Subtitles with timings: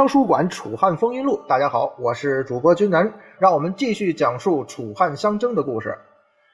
[0.00, 5.98] 文昌书馆《楚汉风云录》，大家好，我是主播君南，让我们继续讲述楚汉相争的故事。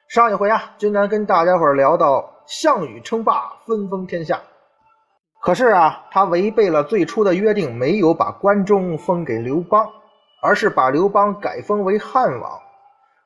[0.09, 4.41] 上一回啊，君南跟大家伙聊到项羽称霸，分封天下。
[5.41, 9.89] 可是啊，他违背了最初的约定，没有把关中封给刘邦，
[10.43, 12.51] 而是把刘邦改封为汉王。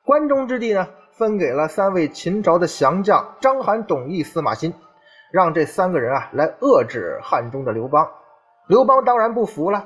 [0.05, 4.71] 关中之地呢，分给了三位秦朝的降将章邯、董翳、司马欣，
[5.31, 8.07] 让这三个人啊来遏制汉中的刘邦。
[8.67, 9.83] 刘邦当然不服了。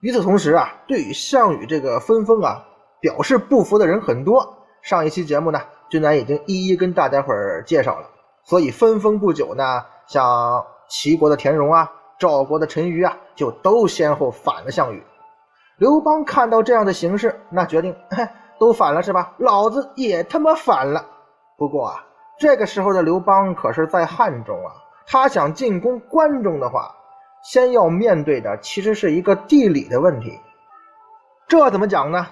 [0.00, 2.64] 与此同时啊，对于项羽这个分封啊，
[3.00, 4.56] 表示不服的人很多。
[4.80, 8.06] 上一期节目呢，君南已经一一跟大家伙儿介绍了。
[8.42, 15.02] 所以分封不久呢，像齐国的田荣啊、赵国的陈馀啊，就都先后反了项羽。
[15.76, 17.94] 刘邦看到这样的形势，那决定，
[18.58, 19.34] 都反了是吧？
[19.36, 21.04] 老子也他妈反了。
[21.58, 22.06] 不过啊，
[22.38, 24.72] 这个时候的刘邦可是在汉中啊，
[25.06, 26.96] 他想进攻关中的话。
[27.42, 30.38] 先要面对的其实是一个地理的问题，
[31.48, 32.26] 这怎么讲呢？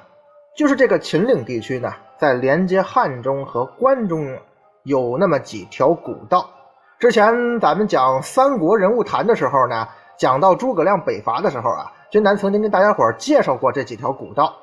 [0.56, 4.39] 就是这个秦岭地区呢，在连接汉中和关中
[4.83, 6.50] 有那么几条古道。
[6.98, 14.54] 之前咱们讲三国人物谈的时候呢，讲到诸葛亮北伐的时候啊，君南曾经跟大家伙介绍过这几条古道。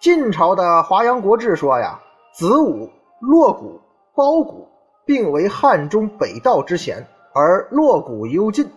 [0.00, 1.98] 晋朝的《华阳国志》说呀，
[2.32, 3.80] 子午、洛谷、
[4.14, 4.68] 包谷
[5.04, 8.70] 并为汉中北道之险，而洛谷幽进。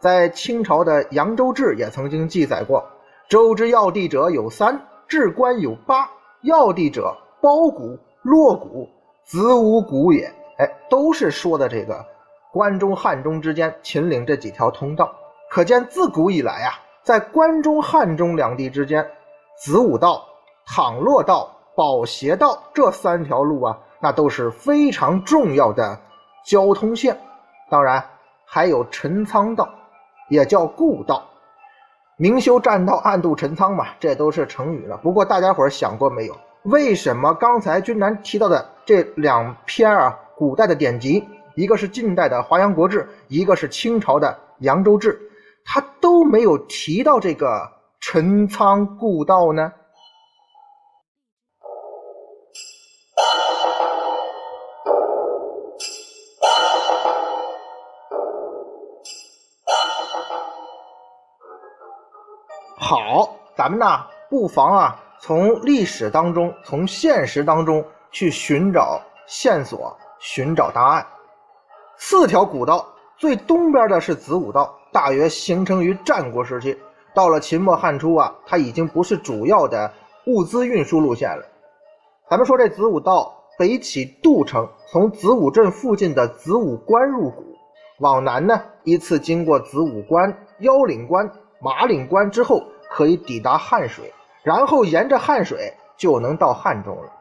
[0.00, 2.82] 在清朝的《扬州志》也曾经记载过，
[3.28, 6.10] 州之要地者有三，至关有八。
[6.40, 8.88] 要地者，包谷、洛谷、
[9.26, 10.24] 子午谷也。
[10.56, 12.02] 哎，都是说的这个
[12.50, 15.14] 关中、汉中之间秦岭这几条通道。
[15.50, 19.06] 可见自古以来啊，在关中、汉中两地之间，
[19.58, 20.24] 子午道、
[20.66, 26.00] 倘洛道、保斜道这三条路啊，那都是非常重要的
[26.46, 27.18] 交通线。
[27.68, 28.02] 当然，
[28.46, 29.68] 还有陈仓道。
[30.30, 31.28] 也叫故道，
[32.16, 34.96] 明修栈道，暗度陈仓嘛，这都是成语了。
[34.96, 41.22] 不过大家伙想过没有，为什么刚才君南提到的这两篇啊，古代的典籍，
[41.54, 44.28] 一个是近代的《华阳国志》，一个是清朝的
[44.60, 45.12] 《扬州志》，
[45.64, 47.68] 它都没有提到这个
[48.00, 49.72] 陈仓故道呢？
[62.82, 63.86] 好，咱们呢
[64.30, 71.06] 不妨啊从历史当中、从现实当中去寻找线索、寻找答案。
[71.98, 72.86] 四条古道，
[73.18, 76.76] 最东边的是子午道，大约形成于战国时期。
[77.14, 79.92] 到了秦末汉初啊，它已经不是主要的
[80.26, 81.44] 物资运输路线了。
[82.30, 87.44] 咱们说这子午道北起杜城，从子午镇附近的子午关入谷，
[87.98, 92.62] 往南呢依次经过子午关、腰岭关、马岭关之后。
[92.92, 94.12] 可以抵达汉水，
[94.42, 97.12] 然后沿着汉水就能到汉中了。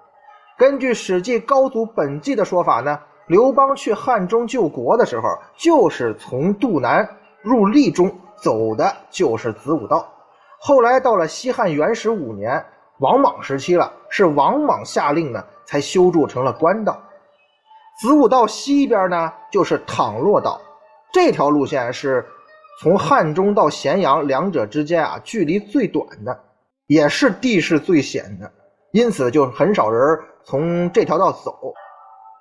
[0.57, 7.07] 根据《史记·高祖本纪》的说法呢，刘邦去汉中救国的时候，就是从杜南
[7.43, 8.11] 入利中，
[8.41, 10.11] 走的就是子午道。
[10.59, 12.65] 后来到了西汉元始五年，
[12.97, 16.99] 王莽时期了，是王莽下令呢，才修筑成了官道。
[18.01, 20.59] 子午道西边呢，就是倘洛道，
[21.13, 22.25] 这条路线是。
[22.81, 26.39] 从汉中到咸阳，两者之间啊，距离最短的，
[26.87, 28.49] 也是地势最险的，
[28.93, 31.73] 因此就很少人从这条道走。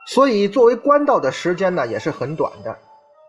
[0.06, 2.78] 所以作为官道的时间呢，也是很短的。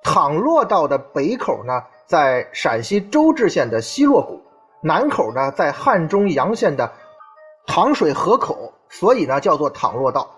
[0.03, 4.39] 倘洛道的北口呢，在陕西周至县的西洛谷，
[4.83, 6.89] 南口呢，在汉中阳县的
[7.65, 10.29] 塘水河口，所以呢，叫做倘洛道。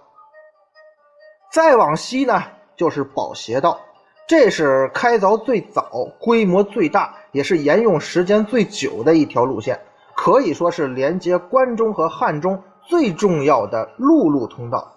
[1.52, 2.42] 再往西呢，
[2.78, 3.78] 就是保斜道。
[4.28, 9.78] 这是开凿最早、规模最大，也是沿用时间最久的一条路线，
[10.16, 14.94] 可以说是连接关中和汉中最重要的陆路通道。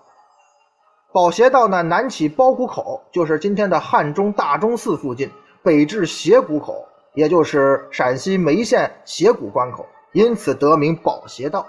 [1.13, 5.29] 保斜道呢，南起包谷口，就是今天的汉中大钟寺附近；
[5.65, 11.67] 北至斜谷口，也就是陕西眉县斜谷关口，因此得名保斜道。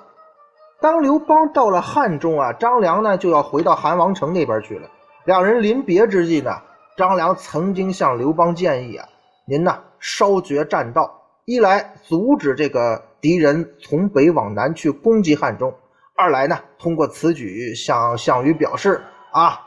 [0.80, 4.88] 当刘邦到了汉中啊，张良呢就要回到韩王城那边去了。
[5.24, 6.52] 两人临别之际呢。
[6.98, 9.06] 张良曾经向刘邦建议啊，
[9.46, 15.74] 您呢稍绝栈道，一来阻止这个敌人从北往南去攻击汉中，
[16.16, 19.04] 二来呢通过此举向项羽表示
[19.34, 19.60] 啊，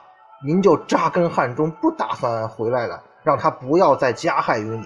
[0.43, 4.85] 您就扎根汉中，不打算回来了，让他不要再加害于你。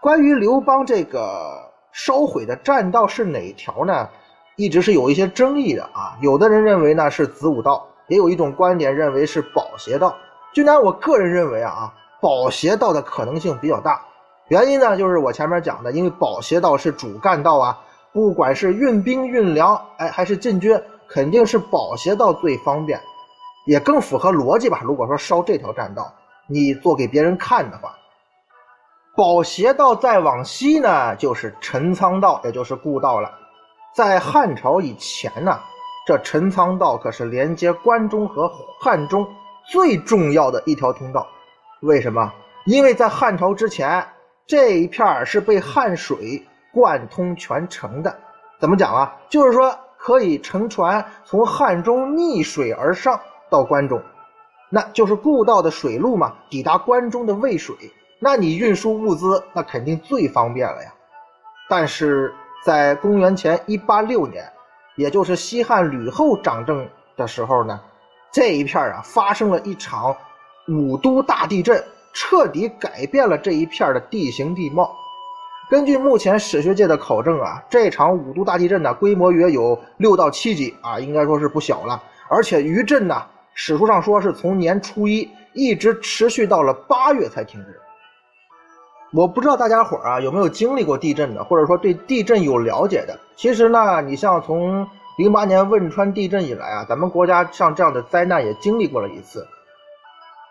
[0.00, 4.08] 关于刘邦这个烧毁的栈道是哪条呢？
[4.54, 10.14] 一直是有一些争议的啊，有的人认为呢是子午道，也有一种观点认为是保斜道。
[10.54, 14.00] 就拿我个人认为啊，保斜道的可能性比较大，
[14.48, 17.80] 原因呢，就是我前面讲的，因为保斜道是主干道啊，
[18.12, 23.00] 不管是运兵运粮，哎，还是进军，肯定是保斜道最方便，
[23.66, 24.80] 也更符合逻辑吧。
[24.84, 26.10] 如果说烧这条栈道，
[26.46, 27.92] 你做给别人看的话，
[29.16, 33.28] 保斜道再往西呢，就是陈仓道，也就是故道了。
[33.92, 35.58] 在汉朝以前呢，
[36.06, 38.48] 这陈仓道可是连接关中和
[38.80, 39.26] 汉中
[39.66, 41.26] 最重要的一条通道。
[41.80, 42.32] 为什么？
[42.66, 44.06] 因为在汉朝之前，
[44.46, 48.16] 这一片是被汉水贯通全城的。
[48.58, 49.16] 怎么讲啊？
[49.28, 53.20] 就是说可以乘船从汉中逆水而上
[53.50, 54.02] 到关中，
[54.70, 57.74] 那就是故道的水路嘛，抵达关中的渭水。
[58.18, 60.92] 那你运输物资，那肯定最方便了呀。
[61.68, 62.34] 但是。
[62.64, 64.42] 在公元前一八六年，
[64.96, 67.78] 也就是西汉吕后掌政的时候呢，
[68.34, 70.14] 这一片啊发生了一场
[70.66, 71.80] 五都大地震，
[72.12, 74.92] 彻底改变了这一片的地形地貌。
[75.70, 82.02] 根据目前史学界的考证啊，这场五都大地震呢规模约有六到七级啊，应该说是不小了。
[82.28, 83.22] 而且余震呢，
[83.54, 87.80] 史书上说是从年初一一直持续到了八月才停止。
[89.12, 93.16] 我不知道大家伙啊有没有经历过地震的，或者说对地震有了解的。
[93.36, 94.84] 其实呢，你像从
[95.16, 99.46] 零八年汶川地震以来啊，咱们国家像这样的灾难也经历过了一次。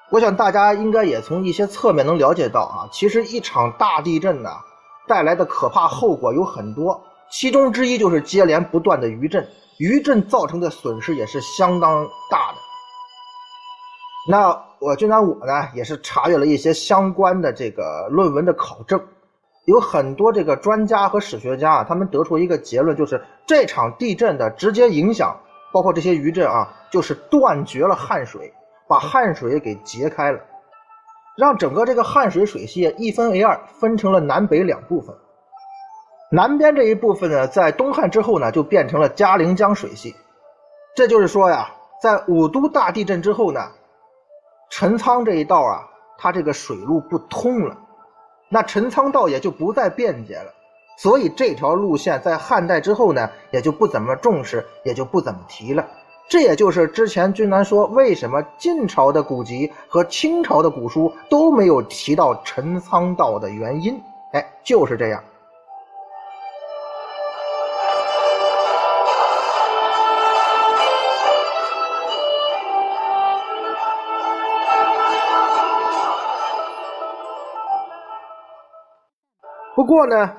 [0.10, 4.50] 我想大家应该也从一些侧面能了解到啊，其实一场大地震呢
[5.08, 9.46] 带来的可怕后果有很多，其中之一就是接连不断的余震，
[9.80, 12.58] 余震造成的损失也是相当大的。
[14.30, 19.04] 那我就拿我呢，也是查阅了一些相关的这个论文的考证，
[19.66, 25.38] 有很多这个专家和史学家啊，他们得出一个结论，就是这场地震的直接影响，
[25.72, 28.54] 包括这些余震啊，就是断绝了汉水，
[28.88, 30.40] 把汉水给截开了，
[31.38, 35.16] 让整个这个汉水水系一分为二，分成了南北两部分。
[36.30, 40.16] 南边这一部分呢，在东汉之后呢，就变成了嘉陵江水系。
[40.96, 41.70] 这就是说呀，
[42.02, 43.62] 在五都大地震之后呢。
[44.70, 45.88] 陈仓这一道啊，
[46.18, 47.78] 它这个水路不通了，
[48.54, 50.54] 那陈仓道也就不再辩解了，
[50.96, 55.84] 所以这条路线在汉代之后呢，也就不怎么重视，也就不怎么提了。
[56.30, 64.00] 这也就是之前君南说为什么晋朝的古籍和清朝的古书都没有提到陈仓道的原因。
[64.34, 65.24] 哎，就是这样。
[79.76, 80.32] 不过呢，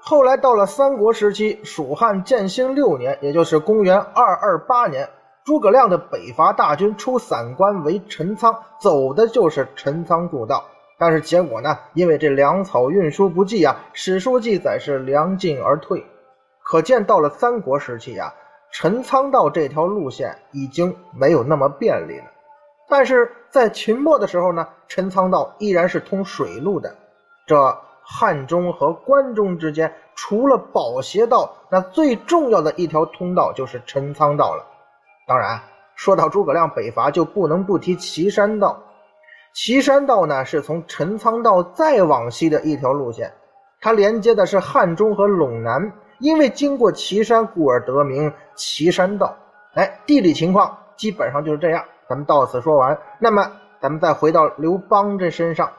[0.00, 5.10] 后来到了三国时期，蜀汉建兴六年，也就是公元二二八年，
[5.44, 10.64] 诸葛亮的北伐大军出散关为陈仓，走的就是陈仓故道。
[10.98, 16.06] 但是结果呢，因为这粮草运输不济啊，史书记载是粮尽而退。
[16.64, 18.34] 可见到了三国时期啊，
[18.72, 22.24] 陈仓道这条路线已经没有那么便利了。
[22.88, 26.96] 但是在秦末的时候呢，陈仓道依然是通水路的，
[27.46, 27.78] 这。
[28.10, 34.64] 汉中和关中之间，除了保斜道，那最重要的一条通道就是陈仓道了。
[35.26, 35.60] 当然，
[35.94, 38.80] 说到诸葛亮北伐，就不能不提岐山道。
[39.52, 43.30] 岐山道呢，是从陈仓道再往西的一条路线，
[43.78, 49.36] 它连接的是汉中和陇南，因为经过岐山，故而得名岐山道。
[49.74, 51.84] 哎，地理情况基本上就是这样。
[52.08, 55.70] 咱们到此说完，那么咱们再回到刘邦这身上。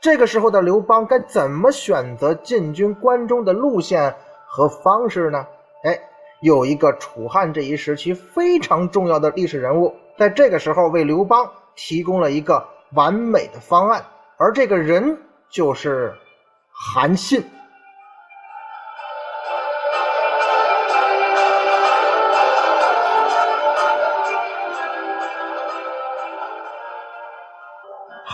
[0.00, 4.16] 这个时候的刘邦该怎么选择进军关中的路线
[4.46, 5.46] 和方式呢？
[5.84, 6.00] 哎，
[6.40, 14.02] 有一个楚汉这一时期非常重要的历史人物，在这个时候为刘邦提供了一个完美的方案，
[14.38, 15.18] 而这个人
[15.50, 16.14] 就是
[16.70, 17.44] 韩信。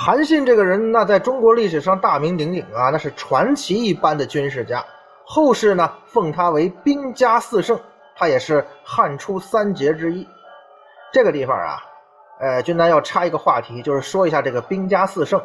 [0.07, 4.85] 韩信这个人，那在中国历史上大名鼎鼎啊，那是传奇一般的军事家。
[5.25, 7.77] 后世呢，奉他为兵家四圣，
[8.15, 10.25] 他也是汉初三杰之一。
[11.13, 11.83] 这个地方啊，
[12.39, 15.43] 呃，君南要插一个话题，就是说一下这个兵家四圣。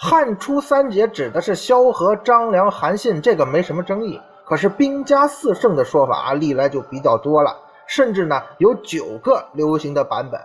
[0.00, 4.20] 汉初三杰指的是萧何、张良、韩信，这个没什么争议。
[4.44, 10.40] 可是兵家四圣的说法啊，历来就比较多了，甚至呢有九个流行的版本。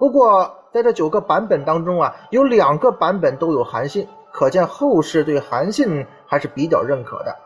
[0.00, 0.52] 不过。
[0.72, 7.36] 在这九个版本当中啊，有两个版本都有韩信，可见后世对韩信还是比较认可的。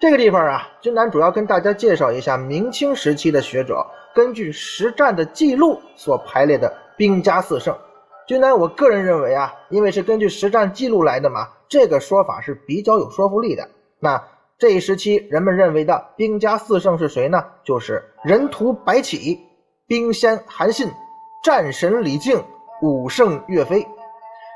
[0.00, 7.76] 这个地方啊，君南主要跟大家介绍一下明清时期的学者根据实战的记录所排列的兵家四圣。
[8.26, 13.68] 君南我个人认为啊，因为是根据实战记录来的嘛，这个说法是比较有说服力的。
[14.00, 14.22] 那
[14.58, 17.44] 这一时期人们认为的兵家四圣是谁呢？
[17.64, 19.38] 就是人屠白起、
[19.86, 20.88] 兵仙韩信、
[21.42, 22.40] 战神李靖、
[22.82, 23.84] 武圣岳飞。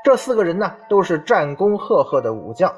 [0.05, 2.73] 这四个人呢，都是战功赫赫的武将，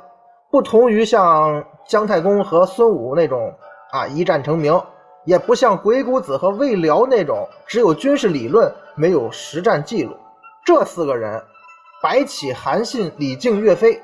[0.49, 3.53] 不同于像姜太公和孙武那种
[3.91, 4.81] 啊一战成名，
[5.25, 10.17] 也不像鬼谷子和魏辽那种只有军事理论没有实战记录。
[10.65, 11.39] 这四个人，
[12.01, 14.01] 白起、韩信、李靖、岳飞，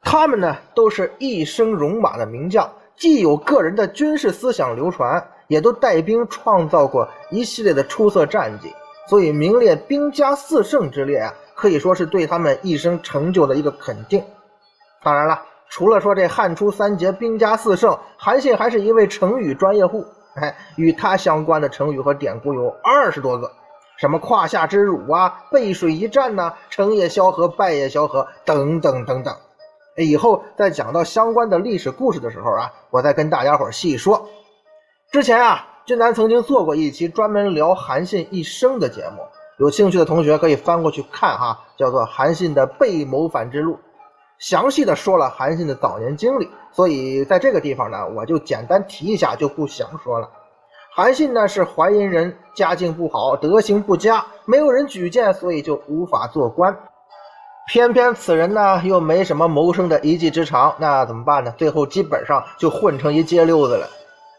[0.00, 2.66] 他们呢都是一生戎马的名将，
[2.96, 8.72] 既有个人的军事思想流传，也都带兵创造过一系列的出色战绩，
[9.08, 11.34] 所以名列兵家四圣之列啊。
[11.60, 14.22] 可以说是对他们一生成就的一个肯定。
[15.02, 20.06] 当然了，除了说这汉初三杰、兵家四圣，韩信还是一位成语专业户。
[20.36, 23.50] 哎，与他相关的成语和典故有二十多个，
[23.96, 29.34] 什么胯下之辱啊、背水一战呐、成也萧何、败也萧何等等等等。
[29.96, 34.28] 以后在讲到相关的历史故事的时候啊，我再跟大家伙细说。
[35.10, 39.22] 之前啊，俊南曾经做过一期专门聊韩信一生的节目。
[39.56, 43.72] 有兴趣的同学可以翻过去看哈，叫做《韩信的被谋反之路》，
[44.38, 46.46] 详细的说了韩信的早年经历。
[46.72, 50.28] 所以在这个地方呢，我就简单提一下，就不详说了。
[50.94, 56.78] 韩信呢是淮阴人，家境不好，德行不佳，没有人举荐，所以就无法做官。
[57.66, 61.50] 偏偏此人呢又没什么谋生的一技之长，那怎么办呢？
[61.56, 63.88] 最后基本上就混成一街溜子了。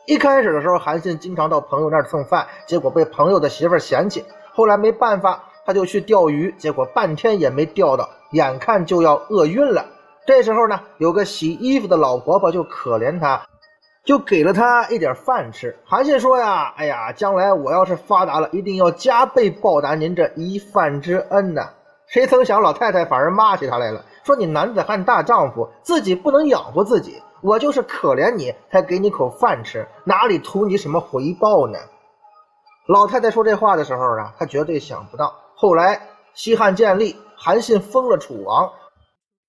[0.09, 4.25] 一开始的时候，韩信经常到朋友那儿蹭饭，结果被朋友的媳妇嫌弃。
[4.55, 9.85] 后来没办法，他就去钓鱼，结果半天也没钓到，眼看就要饿晕了。
[10.25, 13.39] 这时候呢，有个洗衣服的老婆婆就可怜他，
[14.03, 15.77] 就给了他一点饭吃。
[15.85, 21.61] 韩信说呀：“哎呀，将来我要是发达了，一定要加倍报答您这一饭之恩呢。”
[22.09, 31.77] 谁曾想老太太反而骂起他来了，说：“你男子汉大丈夫，自己不能养活自己，我就是可怜你才给你口饭吃，哪里图你什么回报呢？”
[32.87, 36.01] 老太太说这话的时候啊，她绝对想不到，后来
[36.33, 38.71] 西汉建立，韩信封了楚王，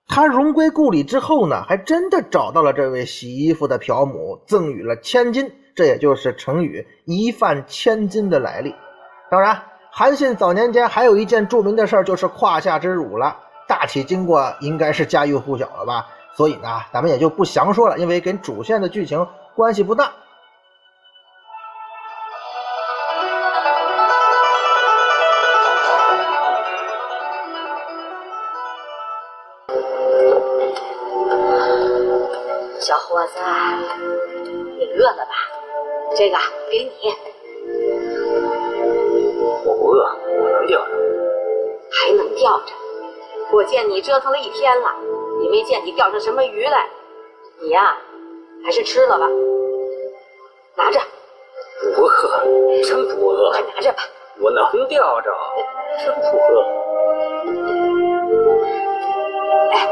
[0.09, 8.75] 他荣归故里之后呢，还真的找到了这位洗衣服的朴母，赠予了千金，这也就是成语“一饭千金”的来历。
[9.31, 13.37] 当然，韩信早年间还有一件著名的事就是胯下之辱了，
[13.69, 16.09] 大体经过应该是家喻户晓了吧？
[16.37, 20.13] 所以呢，咱们也就不详说了，因为跟主线的剧情关系不大。
[32.81, 33.35] 小伙子，
[34.79, 35.35] 你饿了吧？
[36.17, 36.39] 这个
[36.71, 36.91] 给你。
[39.65, 40.91] 我不饿，我能吊着。
[41.93, 42.73] 还能吊着？
[43.53, 44.89] 我见你折腾了一天了，
[45.43, 46.87] 也没见你钓上什么鱼来。
[47.61, 47.97] 你呀，
[48.65, 49.27] 还是吃了吧。
[50.77, 51.01] 拿着。
[51.97, 52.45] 不饿，
[52.85, 53.51] 真不饿。
[53.51, 54.03] 快拿着吧。
[54.41, 55.31] 我能钓着，
[56.05, 56.65] 真不饿。
[59.73, 59.87] 哎，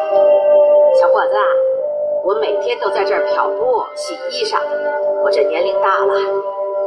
[1.00, 1.34] 小伙子。
[2.24, 4.60] 我每天都在这儿漂布、洗衣裳，
[5.24, 6.14] 我这年龄大了，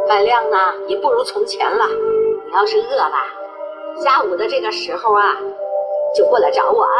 [0.07, 1.87] 饭量呢也不如从前了。
[2.45, 3.11] 你要是饿了，
[4.03, 5.35] 下午的这个时候啊，
[6.15, 6.95] 就过来找我啊。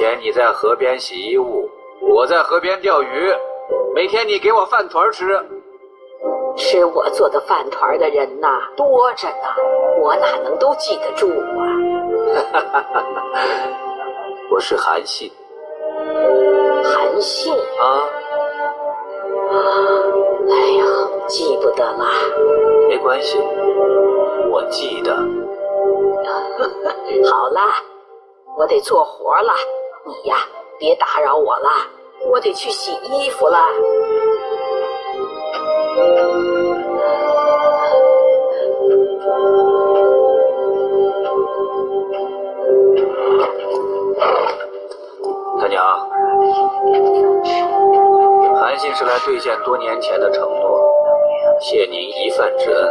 [0.00, 1.68] 前你在河边洗衣物，
[2.00, 3.30] 我在河边钓鱼，
[3.94, 5.38] 每天你给我饭团吃。
[6.56, 9.44] 吃我做的饭团的人呐多着呢，
[10.00, 11.60] 我哪能都记得住啊？
[14.50, 15.30] 我是韩信。
[16.82, 18.08] 韩信啊？
[20.48, 20.84] 哎呀，
[21.28, 22.06] 记不得了。
[22.88, 23.36] 没关系，
[24.48, 25.12] 我记得。
[27.30, 27.60] 好了。
[28.58, 29.52] 我得做活了，
[30.06, 30.36] 你呀，
[30.78, 31.68] 别打扰我了，
[32.30, 33.58] 我得去洗衣服了。
[45.60, 45.84] 大娘，
[48.58, 50.80] 韩信是来兑现多年前的承诺，
[51.60, 52.90] 谢您一饭之恩。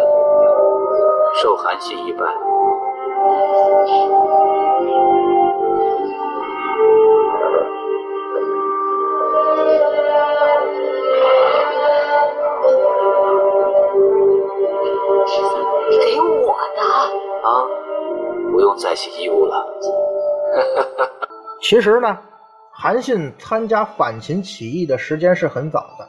[1.35, 2.25] 受韩信一拜。
[17.49, 17.65] 啊，
[18.51, 19.65] 不用再洗衣物了。
[21.61, 22.17] 其实呢，
[22.71, 26.07] 韩信参加反秦起义的时间是很早的。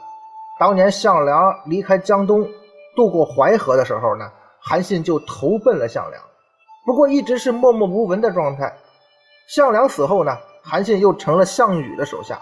[0.59, 2.47] 当年项梁离开江东，
[2.95, 4.31] 渡过淮河的时候呢，
[4.61, 6.23] 韩信就投奔了项梁，
[6.85, 8.73] 不过一直是默默无闻的状态。
[9.49, 12.39] 项梁死后呢，韩信又成了项羽的手下，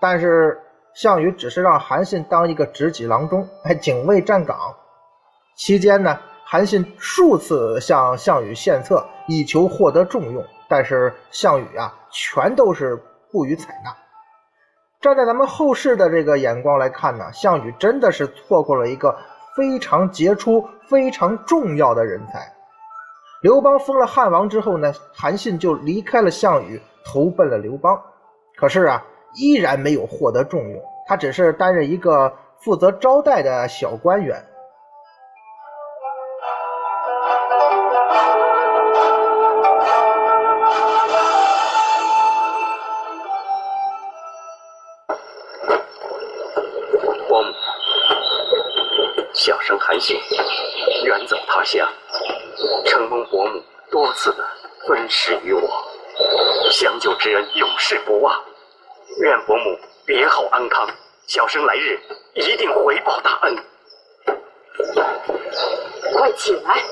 [0.00, 0.60] 但是
[0.94, 4.74] 项羽只是让韩信当一个执戟郎中，还警卫站岗。
[5.56, 6.18] 期间呢，
[6.50, 13.96] 韩信数次向项羽献策，以求获得重用，但是项羽啊，全都是不予采纳。
[15.00, 19.16] 站在咱们后世的这个眼光来看呢，项羽真的是错过了一个
[19.54, 22.52] 非常杰出、非常重要的人才。
[23.42, 27.96] 刘邦封了汉王之后呢，韩信就离开了项羽，投奔了刘邦。
[28.56, 29.04] 可是啊，
[29.36, 34.44] 依然没有获得重用，他只是担任一个负责招待的小官员。
[61.40, 61.98] 小生来日
[62.34, 63.56] 一定回报大恩。
[66.12, 66.84] 快起来！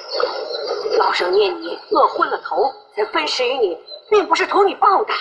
[0.96, 5.14] 老生念你饿昏了头，才分食于你，并不是图你报答。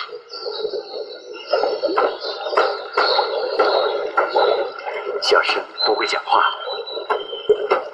[5.20, 6.50] 小生不会讲话，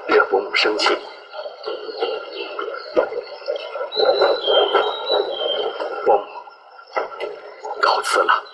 [0.06, 0.96] 惹伯母生气。
[6.06, 6.24] 伯母，
[7.80, 8.44] 告辞了。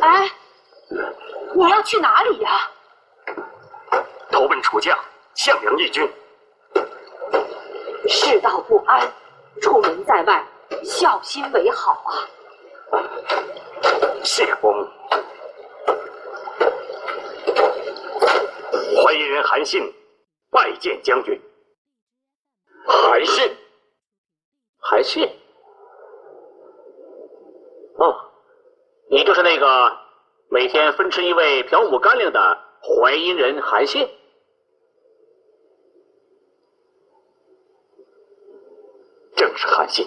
[0.00, 0.30] 哎，
[1.54, 2.70] 你要去哪里呀？
[4.30, 4.94] 投奔楚将
[5.34, 6.06] 项梁义军。
[8.06, 9.10] 世道不安，
[9.62, 10.46] 出门在外，
[10.84, 12.12] 小心为好啊！
[14.22, 14.86] 谢伯母。
[19.02, 19.90] 淮阴人韩信
[20.50, 21.40] 拜见将军。
[22.86, 23.56] 韩信，
[24.78, 25.26] 韩信，
[27.96, 28.14] 哦，
[29.10, 29.96] 你就是那个
[30.50, 34.08] 每天分吃一位朴母干粮的淮阴人韩信。
[39.36, 40.06] 正是韩信。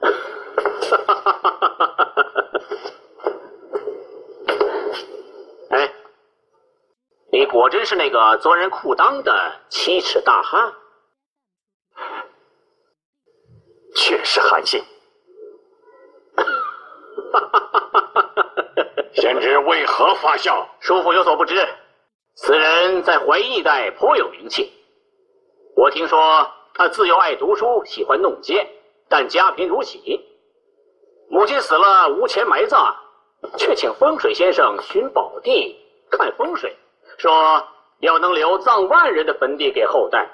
[5.70, 5.92] 哎，
[7.32, 10.72] 你果真是那个钻人裤裆的七尺大汉？
[13.96, 14.82] 确实韩信。
[19.14, 20.68] 贤侄为何发笑？
[20.80, 21.66] 叔父有所不知，
[22.34, 24.70] 此人在淮阴一带颇有名气。
[25.74, 28.68] 我听说他自幼爱读书，喜欢弄剑，
[29.08, 30.20] 但家贫如洗。
[31.30, 32.94] 母亲死了，无钱埋葬，
[33.56, 35.74] 却请风水先生寻宝地
[36.10, 36.76] 看风水，
[37.16, 37.66] 说
[38.00, 40.28] 要能留葬万人的坟地给后代。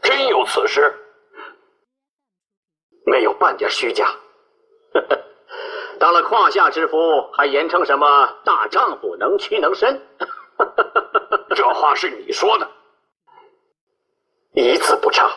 [0.00, 0.94] 真有此事？
[3.04, 4.16] 没有半点虚假。
[5.98, 10.00] 当了胯下之夫，还言称什么大丈夫能屈能伸？
[11.54, 12.68] 这话是你说的，
[14.52, 15.28] 一字不差。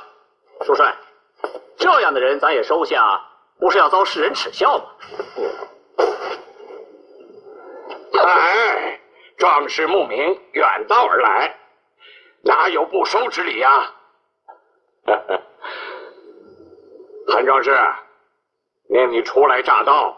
[0.64, 0.96] 叔帅，
[1.78, 3.20] 这样的人咱也收下，
[3.60, 4.86] 不是要遭世人耻笑吗？
[8.24, 9.00] 哎，
[9.38, 11.58] 壮士慕名，远道而来，
[12.44, 13.92] 哪有不收之理呀、
[17.28, 17.76] 韩壮士，
[18.90, 20.16] 念你初来乍到，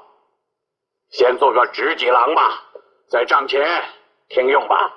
[1.13, 2.59] 先做个执戟郎吧，
[3.07, 3.63] 在帐前
[4.29, 4.91] 听用吧。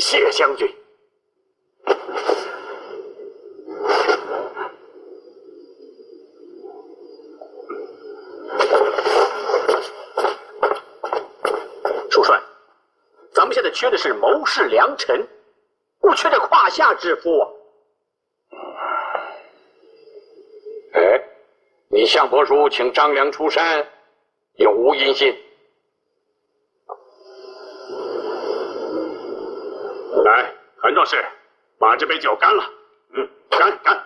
[0.00, 0.68] 谢将军。
[12.10, 12.42] 叔帅，
[13.32, 15.24] 咱们现在缺的是谋士良臣，
[16.00, 17.48] 不缺这胯下之夫啊。
[20.94, 21.22] 哎，
[22.06, 23.86] 向伯叔请张良出山，
[24.56, 25.36] 有无音信？
[30.24, 31.24] 来，韩壮士，
[31.78, 32.64] 把这杯酒干了。
[33.14, 34.04] 嗯，干干。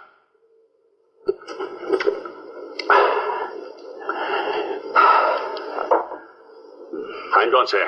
[7.30, 7.86] 韩壮士，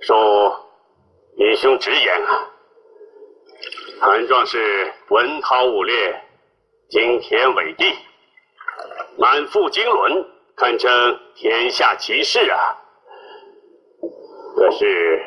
[0.00, 0.14] 受
[1.36, 2.50] 李兄直言啊，
[4.00, 6.20] 韩壮士文韬武略，
[6.88, 7.84] 惊天伟地，
[9.18, 10.26] 满腹经纶，
[10.56, 12.76] 堪称天下奇士啊。
[14.56, 15.26] 可是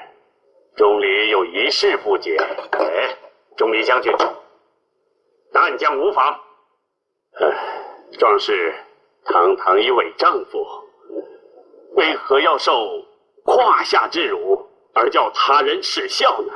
[0.75, 2.37] 钟离有一事不解，
[2.71, 3.17] 哎，
[3.57, 4.13] 钟离将军，
[5.51, 6.39] 但将无妨。
[7.39, 7.47] 哎，
[8.17, 8.73] 壮士
[9.25, 10.65] 堂堂一位丈夫，
[11.95, 13.05] 为何要受
[13.43, 16.53] 胯下之辱而叫他人耻笑呢？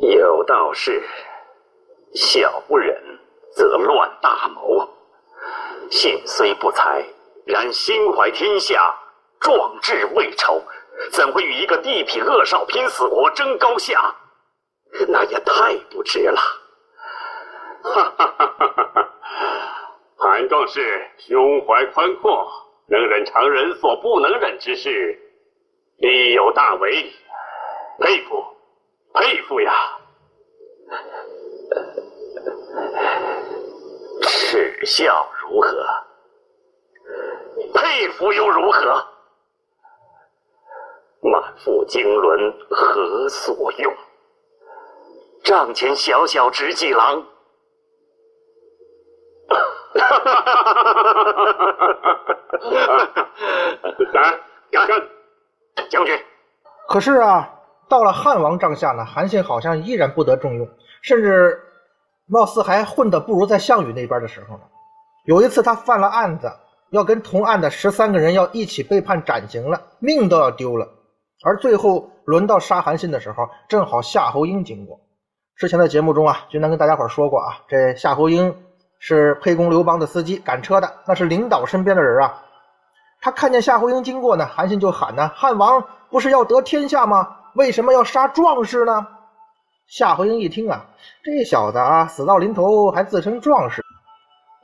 [0.00, 1.02] 有道是：
[2.14, 3.15] 小不忍
[3.56, 4.86] 则乱大谋。
[5.90, 7.02] 信虽不才，
[7.46, 8.94] 然心怀天下，
[9.40, 10.62] 壮志未酬，
[11.10, 14.14] 怎会与一个地痞恶少拼死活争高下？
[15.08, 16.40] 那也太不值了。
[17.82, 19.08] 哈哈哈哈哈！
[20.18, 22.46] 韩壮士胸怀宽阔，
[22.88, 25.18] 能忍常人所不能忍之事，
[25.98, 27.10] 必有大为，
[28.00, 28.44] 佩服，
[29.14, 29.95] 佩服呀！
[34.78, 35.86] 耻笑如何？
[37.74, 39.06] 佩服又如何？
[41.22, 43.94] 满腹经纶何所用？
[45.42, 47.24] 帐前小小执戟郎。
[49.48, 49.56] 哈
[49.98, 50.94] 哈哈哈
[51.74, 51.96] 哈！
[54.12, 54.36] 来，
[54.86, 55.08] 干！
[55.88, 56.18] 将军。
[56.88, 57.48] 可是啊，
[57.88, 60.68] 到了汉王帐下呢，韩信好像依然不得重用，
[61.02, 61.65] 甚至
[62.26, 64.62] 貌似还混得不如在项羽那边的时候呢。
[65.24, 66.52] 有一次他犯了案子，
[66.90, 70.88] 要跟同案的十三个人要一起被判斩刑了，命都要丢了。
[71.44, 75.00] 而最后轮到杀韩信的时候，正好夏侯婴经过。
[75.56, 78.54] 之前的节目中啊，军南跟大家伙说过啊，这夏侯婴。
[78.98, 82.42] 是沛公刘邦的司机，赶车的，那是领导身边的人啊。
[83.20, 87.28] 他看见夏侯婴经过呢，韩信就喊呢：“汉王不是要得天下吗？
[87.54, 89.06] 为什么要杀壮士呢？”
[89.88, 90.84] 夏侯婴一听啊，
[91.22, 93.84] 这小子啊，死到临头还自称壮士，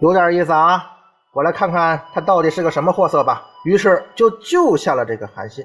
[0.01, 0.99] 有点意思啊。
[1.33, 3.47] 我来看看他到底是个什么货色吧。
[3.65, 5.65] 于是就救下了这个韩信。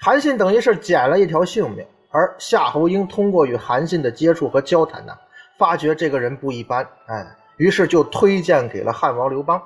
[0.00, 5.12] 韩信等于是捡了一条性命，而夏侯婴通过与韩信的接触和交谈呢，
[5.58, 7.26] 发觉这个人不一般，哎。
[7.56, 9.60] 于是就推荐给了汉王刘邦。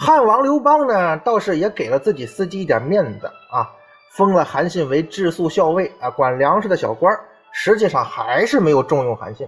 [0.00, 3.70] 汉王刘邦呢，倒是也给了自己司机一点面子啊，
[4.10, 7.16] 封了韩信为治粟校尉啊，管粮食的小官
[7.60, 9.44] 实际上还是没有重用韩信。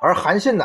[0.00, 0.64] 而韩信呢，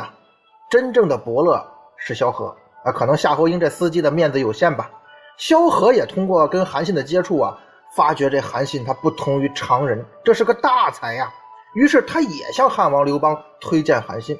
[0.69, 1.61] 真正的伯乐
[1.97, 4.89] 是萧何啊，可能夏侯婴这司机的面子有限吧。
[5.35, 7.57] 萧何也通过跟韩信的接触啊，
[7.97, 11.29] 发觉这韩信他不同于常人，这是个大才呀。
[11.75, 14.39] 于是他也向汉王刘邦推荐韩信。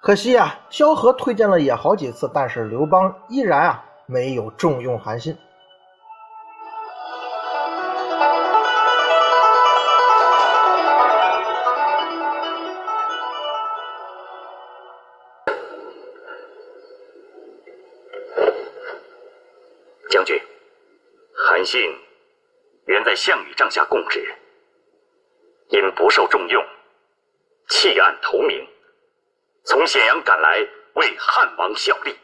[0.00, 5.36] 可惜啊，萧何推荐了也好几次，但是刘邦依然啊没有重用韩信。
[23.12, 24.34] 在项羽帐下供职，
[25.68, 26.64] 因不受重用，
[27.68, 28.66] 弃暗投明。
[29.64, 32.16] 从咸阳赶来为汉王效力，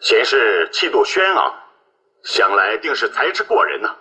[0.00, 1.54] 贤士气度轩昂，
[2.24, 3.96] 想来定是才智过人呐。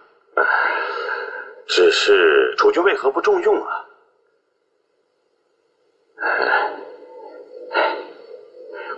[1.67, 3.85] 只是楚军为何不重用啊？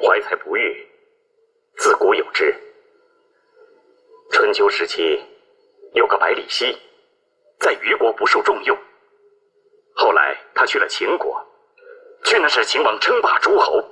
[0.01, 0.87] 怀才不遇，
[1.75, 2.55] 自古有之。
[4.41, 5.23] 春秋时期
[5.93, 6.75] 有个百里奚，
[7.59, 8.75] 在虞国不受重用。
[9.93, 11.39] 后来他去了秦国，
[12.23, 13.87] 去的是秦王称霸诸侯。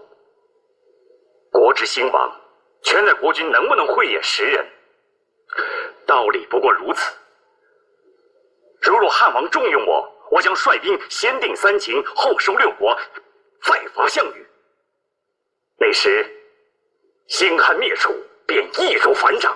[1.51, 2.35] 国之兴亡，
[2.81, 4.65] 全在国君能不能慧眼识人。
[6.07, 7.15] 道理不过如此。
[8.81, 12.97] 如若汉王重用我，我将率兵先定三秦，后收六国，
[13.61, 14.47] 再伐项羽。
[15.77, 16.25] 那时，
[17.27, 18.11] 兴汉灭楚，
[18.47, 19.55] 便易如反掌。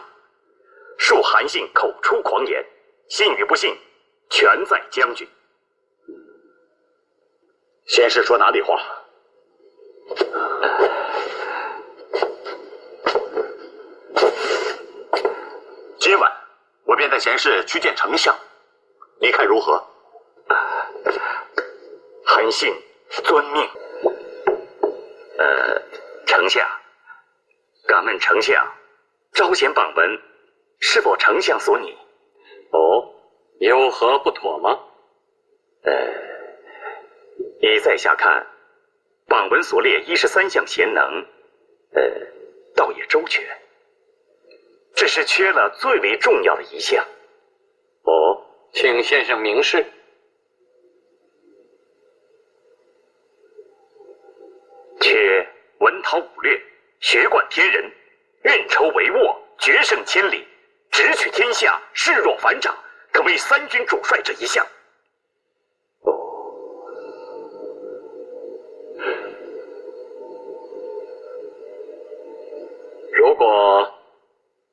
[1.03, 2.65] 恕韩信口出狂言，
[3.09, 3.77] 信与不信，
[4.29, 5.27] 全在将军。
[7.85, 8.81] 先是说哪里话？
[15.99, 16.31] 今晚
[16.85, 18.33] 我便带贤士去见丞相，
[19.19, 19.85] 你看如何？
[22.25, 22.73] 韩信
[23.09, 23.69] 遵命。
[25.37, 25.81] 呃，
[26.25, 26.65] 丞相，
[27.87, 28.65] 敢问丞相，
[29.33, 30.21] 招贤榜文
[30.85, 31.97] 是否丞相所拟？
[32.71, 33.15] 哦，
[33.57, 34.77] 有何不妥吗？
[35.83, 35.91] 呃。
[37.61, 38.45] 依在下看，
[39.25, 41.25] 榜文所列一十三项贤能，
[41.93, 42.03] 呃，
[42.75, 43.41] 倒也周全，
[44.93, 47.07] 只是缺了最为重要的一项。
[48.01, 49.85] 哦，请先生明示。
[54.99, 55.47] 缺
[55.79, 56.61] 文韬武略、
[56.99, 57.89] 学贯天人、
[58.43, 60.45] 运筹帷幄、决胜千里、
[60.93, 62.77] 直取天下、势若反掌，
[63.11, 64.63] 可谓三军主帅这一项。
[73.11, 73.91] 如果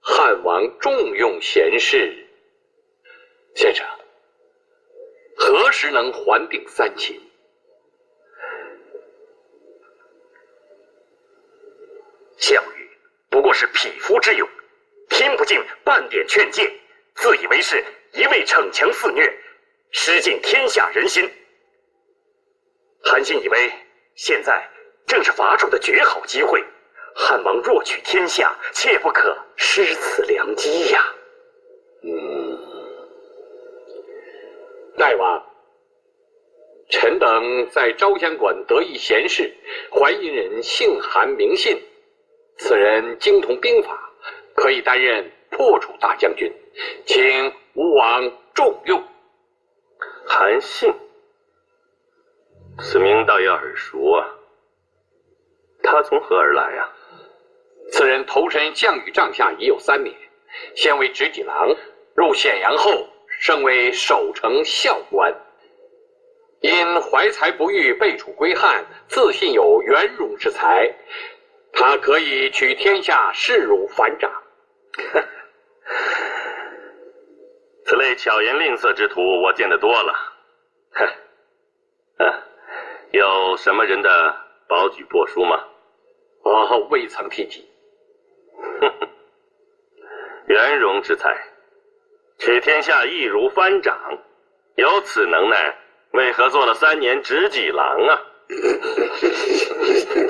[0.01, 2.27] 汉王重用贤士，
[3.55, 3.87] 先生
[5.35, 7.19] 何时能还定三秦？
[12.37, 12.91] 项羽
[13.31, 14.47] 不过是匹夫之勇，
[15.31, 16.69] 听不进半点劝诫，
[17.15, 19.33] 自以为是一味逞强肆虐，
[19.93, 21.31] 失尽天下人心。
[23.05, 23.73] 韩信以为
[24.17, 24.69] 现在
[25.07, 26.65] 正是伐楚的绝好机会，
[27.15, 31.15] 汉王若取天下，切不可失此良机呀！
[32.03, 32.59] 嗯
[34.99, 35.47] 大王，
[36.89, 39.49] 臣等在昭襄馆得一贤士，
[39.93, 41.81] 淮阴人，姓韩，名信。
[42.59, 44.10] 此人精通兵法，
[44.61, 46.53] 可以担任破楚大将军，
[47.07, 49.03] 请吴王重用。
[50.27, 50.93] 韩信，
[52.79, 54.29] 此名倒也耳熟啊。
[55.83, 56.87] 他从何而来呀？
[57.91, 60.15] 此人投身项羽帐下已有三年，
[60.77, 61.75] 先为执戟郎，
[62.15, 63.09] 入咸阳后
[63.41, 65.35] 升为守城校官。
[66.61, 70.95] 因怀才不遇，被楚归汉，自信有元戎之才。
[71.73, 74.31] 他可以取天下，势如反掌。
[77.85, 80.15] 此类巧言令色之徒，我见得多了。
[80.93, 81.07] 哼，
[82.25, 82.43] 啊，
[83.11, 84.37] 有什么人的
[84.69, 85.65] 保举帛书吗？
[86.43, 87.69] 我，未曾提及。
[88.81, 89.09] 哼哼，
[90.47, 91.37] 圆融之才，
[92.39, 93.99] 取天下易如翻掌，
[94.77, 95.77] 有此能耐，
[96.13, 98.23] 为何做了三年执戟郎啊？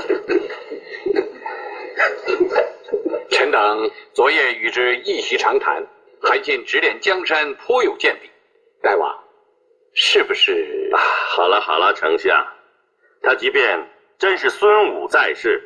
[3.40, 5.82] 臣等昨夜与之一席长谈，
[6.20, 8.28] 韩信指点江山，颇有见地。
[8.82, 9.18] 大王，
[9.94, 10.90] 是不是？
[10.92, 12.46] 啊，好了好了，丞相，
[13.22, 15.58] 他即便真是孙武在世，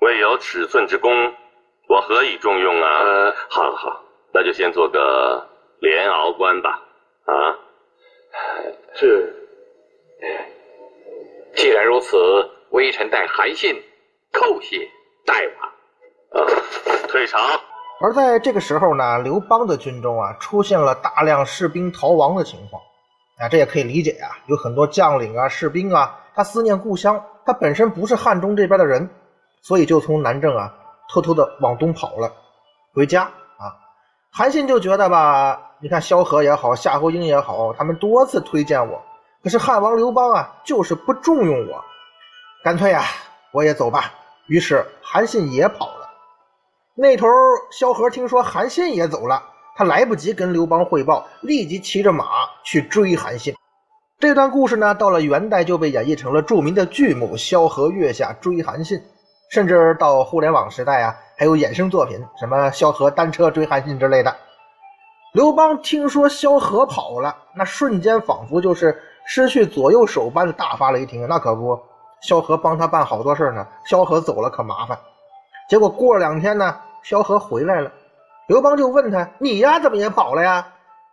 [0.00, 1.34] 未有尺寸之功，
[1.88, 3.02] 我何以重用啊？
[3.02, 5.44] 呃，好了好，那就先做个
[5.80, 6.80] 连敖官吧。
[7.24, 7.58] 啊，
[8.94, 9.34] 是
[11.56, 12.16] 既然如此，
[12.70, 13.82] 微臣代韩信
[14.32, 14.88] 叩谢
[15.26, 15.67] 大王。
[17.08, 17.38] 退朝。
[18.00, 22.80] 而在这个时候呢，刘邦的军中啊出现了大量士兵逃亡的情况，
[23.38, 29.10] 啊，这也可以理解呀，有很多将领啊、士兵啊，他思念故乡，他本身不是汉中这边的人，
[29.62, 30.72] 所以就从南郑啊
[31.10, 32.32] 偷偷的往东跑了，
[32.94, 33.74] 回家啊。
[34.30, 39.02] 韩信就觉得吧，你看萧何也好，夏侯婴也好，他们多次推荐我，
[39.42, 41.84] 可是汉王刘邦啊就是不重用我，
[42.62, 43.02] 干脆呀
[43.50, 44.12] 我也走吧。
[44.46, 45.97] 于是韩信也跑了。
[47.00, 47.28] 那头
[47.70, 49.40] 萧何听说韩信也走了，
[49.76, 52.24] 他来不及跟刘邦汇报，立即骑着马
[52.64, 53.54] 去追韩信。
[54.18, 58.98] 这段故事呢，到了元代就被演绎成了著名的剧目《萧何月下追韩信》，
[59.52, 64.34] 甚至到互联网时代啊，还有衍生作品，什么萧何单车追韩信之类的。
[65.34, 71.28] 刘邦听说萧何跑了，那瞬间仿佛就是失去左右手般的大发雷霆。
[71.28, 71.78] 那可不，
[72.22, 74.98] 萧何帮他办好多事呢，萧何走了可麻烦。
[75.70, 76.76] 结果过了两天呢。
[77.08, 77.90] 萧何回来了，
[78.48, 80.66] 刘邦就问他：“你呀，怎么也跑了呀？”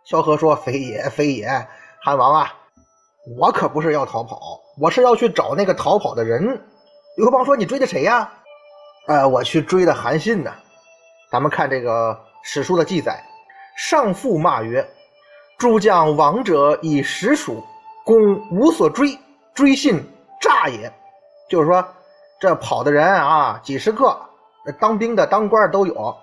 [0.04, 1.66] 萧何说：“非也，非也，
[2.02, 2.52] 汉王啊，
[3.38, 4.38] 我可不是要逃跑，
[4.78, 6.62] 我是要去找那个逃跑的人。”
[7.16, 8.30] 刘邦说：“你追的谁呀
[9.08, 10.52] ？”“呃，我去追的韩信呢。”
[11.32, 13.24] 咱们看这个史书的记载，
[13.78, 14.86] 上父骂曰
[15.56, 17.64] ：“诸将亡者以实属，
[18.04, 18.18] 公
[18.50, 19.18] 无所追，
[19.54, 19.98] 追信
[20.42, 20.92] 诈也。”
[21.48, 21.82] 就是说，
[22.38, 24.14] 这跑的人啊，几十个。
[24.72, 26.16] 当兵的、当官的都有，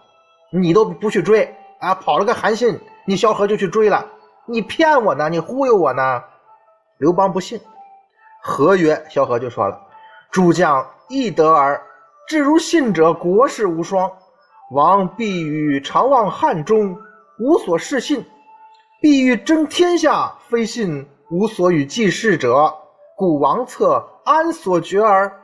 [0.52, 1.96] 你都不去追啊？
[1.96, 4.06] 跑了个韩信，你萧何就去追了，
[4.46, 5.30] 你骗我呢？
[5.30, 6.24] 你忽悠我呢？
[6.98, 7.60] 刘邦不信，
[8.42, 9.06] 何曰？
[9.10, 9.80] 萧何就说了
[10.32, 11.82] ：“诸将亦得耳，
[12.28, 14.12] 至如信者，国士无双。
[14.72, 16.98] 王必欲常望汉中，
[17.40, 18.22] 无所事信；
[19.02, 22.74] 必欲争天下，非信无所与济事者。
[23.16, 25.40] 故王策安所决耳？”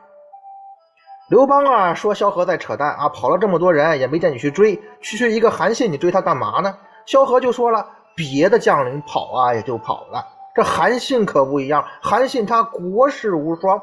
[1.30, 6.76] 刘邦啊，说萧何在扯淡啊，跑了这么多人也没见你去追，区区一个韩信，你追他干嘛呢？
[7.06, 13.80] 萧何就说了，别的将领跑啊也就跑了，这韩信可不一样，韩信他国士无双。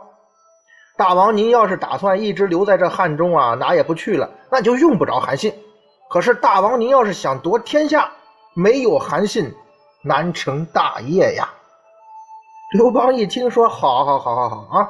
[0.98, 5.54] 大王您要是打算一直留在这汉中啊，哪也不去了，那就用不着韩信。
[6.10, 8.12] 可是大王您要是想夺天下，
[8.56, 9.50] 没有韩信，
[10.04, 11.48] 难成大业呀。
[12.74, 14.90] 刘邦一听说，好好好好好啊，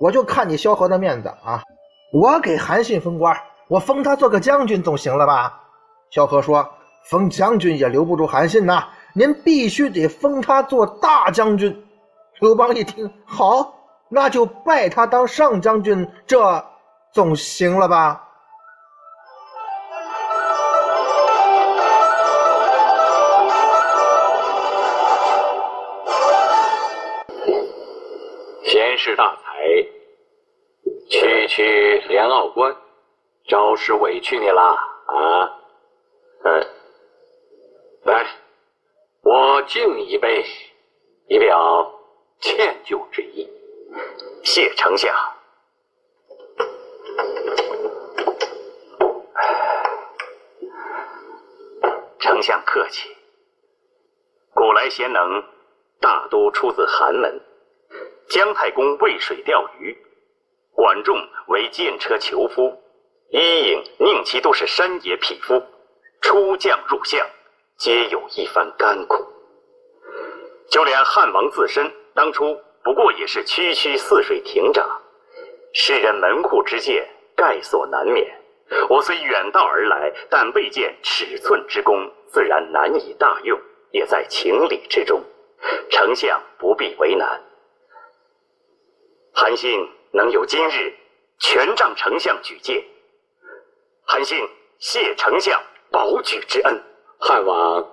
[0.00, 1.62] 我就看你萧何的面子啊，
[2.14, 5.60] 我给韩信封官，我封他做个将军总行了吧？
[6.10, 6.64] 萧何说，
[7.10, 11.76] 封将军也留不住韩信呐，您必须得封他做大将军。
[12.38, 13.74] 刘邦一听，好，
[14.08, 16.64] 那就拜他当上将军，这
[17.12, 18.20] 总行了吧？
[28.62, 29.42] 贤士大才，
[31.54, 32.76] 区区连奥关，
[33.46, 35.60] 着实委屈你了啊！
[36.42, 36.66] 嗯，
[38.02, 38.26] 来，
[39.22, 40.44] 我敬你一杯，
[41.28, 41.94] 以表
[42.40, 43.48] 歉疚之意。
[44.42, 45.14] 谢丞相。
[52.18, 53.16] 丞相客气。
[54.54, 55.44] 古来贤能，
[56.00, 57.40] 大都出自寒门。
[58.28, 59.96] 姜太公渭水钓鱼，
[60.74, 62.76] 管仲为剑车囚夫，
[63.30, 65.62] 伊尹、宁齐都是山野匹夫，
[66.20, 67.24] 出将入相，
[67.78, 69.24] 皆有一番甘苦。
[70.68, 75.00] 就连汉王自身，当初不过也是区区泗水亭长，
[75.72, 78.26] 世人门户之见，概所难免。
[78.88, 83.60] 我虽远道而来，但未见尺寸之功，自然难以大用，
[83.92, 85.22] 也在情理之中。
[85.88, 87.40] 丞相不必为难。
[89.32, 90.94] 韩信能有今日，
[91.40, 92.84] 全仗丞相举荐。
[94.06, 94.38] 韩信
[94.78, 96.80] 谢丞相保举之恩。
[97.18, 97.84] 汉王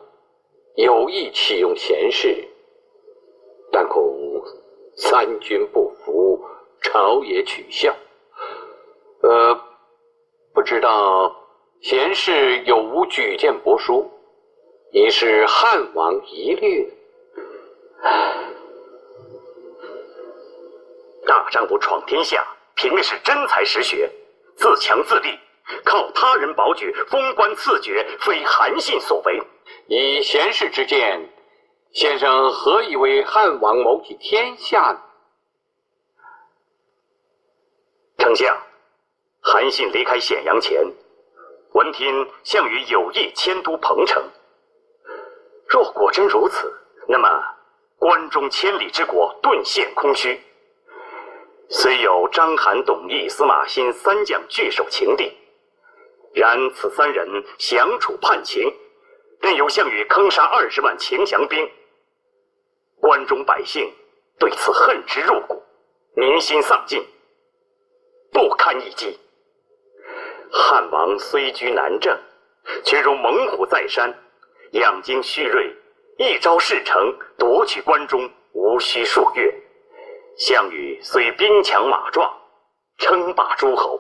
[0.76, 2.48] 有意启用贤士，
[3.72, 4.40] 但恐
[4.96, 6.40] 三军不服，
[6.84, 7.96] 朝野取笑。
[9.24, 9.60] 呃，
[10.54, 11.36] 不知道
[11.82, 14.08] 贤士有无举荐帛书，
[14.92, 16.94] 以示汉王疑虑。
[21.32, 24.12] 大丈夫闯天下，凭的是真才实学，
[24.58, 25.40] 自强自立，
[25.86, 29.42] 靠他人保举、封官赐爵，非韩信所为。
[29.88, 31.30] 以贤士之见，
[31.94, 35.00] 先生何以为汉王谋取天下呢？
[38.18, 38.62] 丞相，
[39.40, 40.86] 韩信离开咸阳前，
[41.72, 44.22] 闻听项羽有意迁都彭城。
[45.70, 46.70] 若果真如此，
[47.08, 47.42] 那么
[47.98, 50.38] 关中千里之国顿现空虚。
[51.74, 55.32] 虽有章邯、董翳、司马欣三将据守秦地，
[56.34, 58.62] 然此三人降楚叛秦，
[59.40, 61.72] 任由项羽坑杀二十万秦降兵。
[63.00, 63.90] 关中百姓
[64.38, 65.64] 对此恨之入骨，
[66.14, 67.08] 民心丧尽，
[68.34, 69.18] 不堪一击。
[70.52, 72.20] 汉王虽居南郑，
[72.84, 74.14] 却如猛虎在山，
[74.72, 75.74] 养精蓄锐，
[76.18, 79.61] 一朝事成，夺取关中无需数月。
[80.38, 82.32] 项羽虽兵强马壮，
[82.98, 84.00] 称霸诸侯，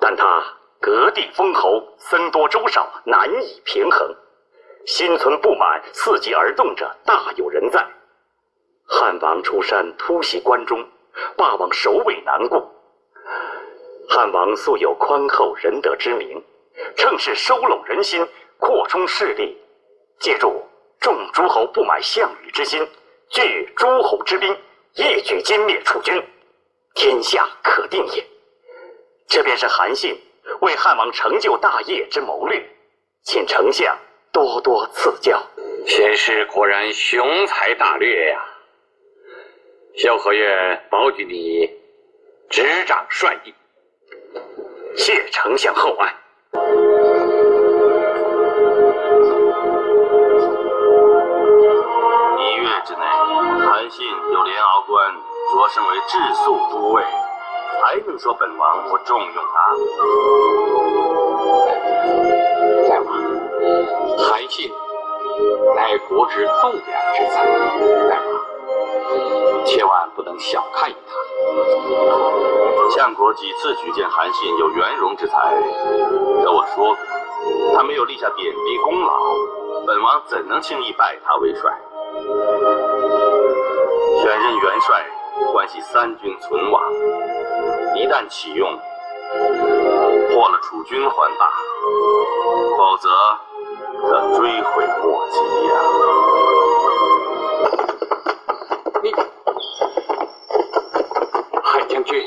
[0.00, 0.42] 但他
[0.80, 4.14] 割地封侯，僧多粥少，难以平衡。
[4.86, 7.86] 心存不满，伺机而动者大有人在。
[8.86, 10.86] 汉王出山突袭关中，
[11.36, 12.62] 霸王首尾难顾。
[14.08, 16.44] 汉王素有宽厚仁德之名，
[16.96, 18.26] 趁势收拢人心，
[18.58, 19.56] 扩充势力，
[20.18, 20.62] 借助
[21.00, 22.86] 众诸侯不满项羽之心。
[23.34, 24.56] 聚诸侯之兵，
[24.94, 26.22] 一举歼灭楚军，
[26.94, 28.24] 天下可定也。
[29.26, 30.16] 这便是韩信
[30.60, 32.64] 为汉王成就大业之谋略，
[33.24, 33.98] 请丞相
[34.32, 35.42] 多多赐教。
[35.84, 38.40] 贤士果然雄才大略呀！
[39.96, 41.68] 萧何愿保举你
[42.48, 43.54] 执掌帅印，
[44.96, 46.14] 谢丞相厚爱。
[53.84, 55.14] 韩信有连敖官
[55.52, 57.04] 擢升为治粟都尉，
[57.82, 59.76] 还能说本王不重用他？
[62.88, 63.12] 大王，
[64.16, 64.72] 韩信
[65.76, 67.44] 乃国之栋梁之才，
[68.08, 71.12] 大王千万不能小看他。
[72.88, 75.36] 相国几次举荐韩信有圆融之才，
[76.42, 76.96] 可我说过，
[77.76, 79.12] 他没有立下点滴功劳，
[79.86, 81.70] 本王怎能轻易拜他为帅？
[84.22, 85.06] 选任元帅，
[85.52, 86.82] 关系三军存亡。
[87.94, 88.78] 一旦启用，
[90.30, 91.46] 破了楚军还罢；
[92.76, 93.08] 否则，
[94.00, 95.38] 可追悔莫及
[95.68, 95.72] 呀！
[99.02, 99.12] 你，
[101.62, 102.26] 海将军，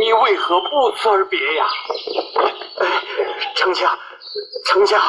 [0.00, 1.66] 你为何不辞而别呀？
[3.54, 3.98] 丞相，
[4.66, 5.00] 丞相。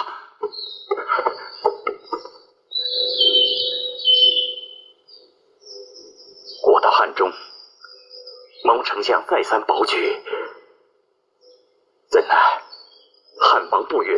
[6.62, 7.32] 国到汉中，
[8.64, 10.24] 蒙丞相再三保举，
[12.10, 12.62] 怎奈
[13.40, 14.18] 汉王不允，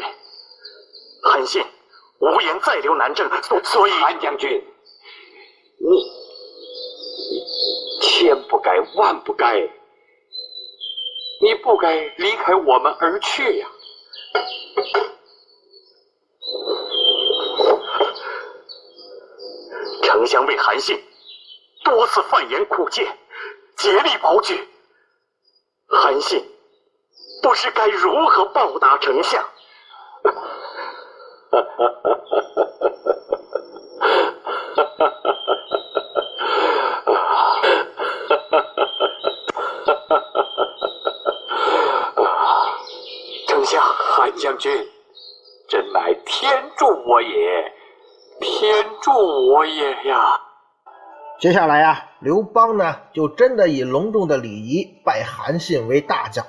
[1.22, 1.62] 韩信
[2.20, 4.64] 无颜再留南郑，所所以韩将军，
[5.80, 6.12] 你
[8.02, 9.60] 千不该万不该，
[11.42, 13.68] 你不该离开我们而去呀！
[20.04, 21.04] 丞相为韩信。
[21.84, 23.18] 多次犯言苦谏，
[23.76, 24.68] 竭力保举。
[25.92, 26.42] 韩信
[27.44, 29.44] 不知该如何报答丞相。
[43.48, 44.88] 丞相，韩将军，
[45.68, 47.74] 真乃天助我也，
[48.40, 49.12] 天助
[49.52, 50.40] 我也呀！
[51.42, 56.46] 接下来呀，刘邦呢就真的以隆重的礼仪拜韩信为大将。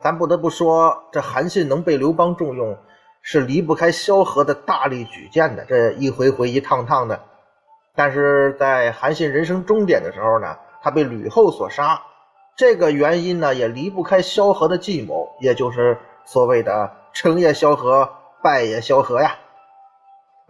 [0.00, 2.76] 咱不得不说，这韩信能被刘邦重用，
[3.22, 5.64] 是离不开萧何的大力举荐的。
[5.66, 7.20] 这一回回一趟趟的，
[7.94, 12.02] 但是在韩信人生终点的时候呢，他被吕后所杀。
[12.56, 18.10] 这个原因呢，也离不开萧何的计谋，也就是所谓的“成也萧何，
[18.42, 19.36] 败也萧何”呀。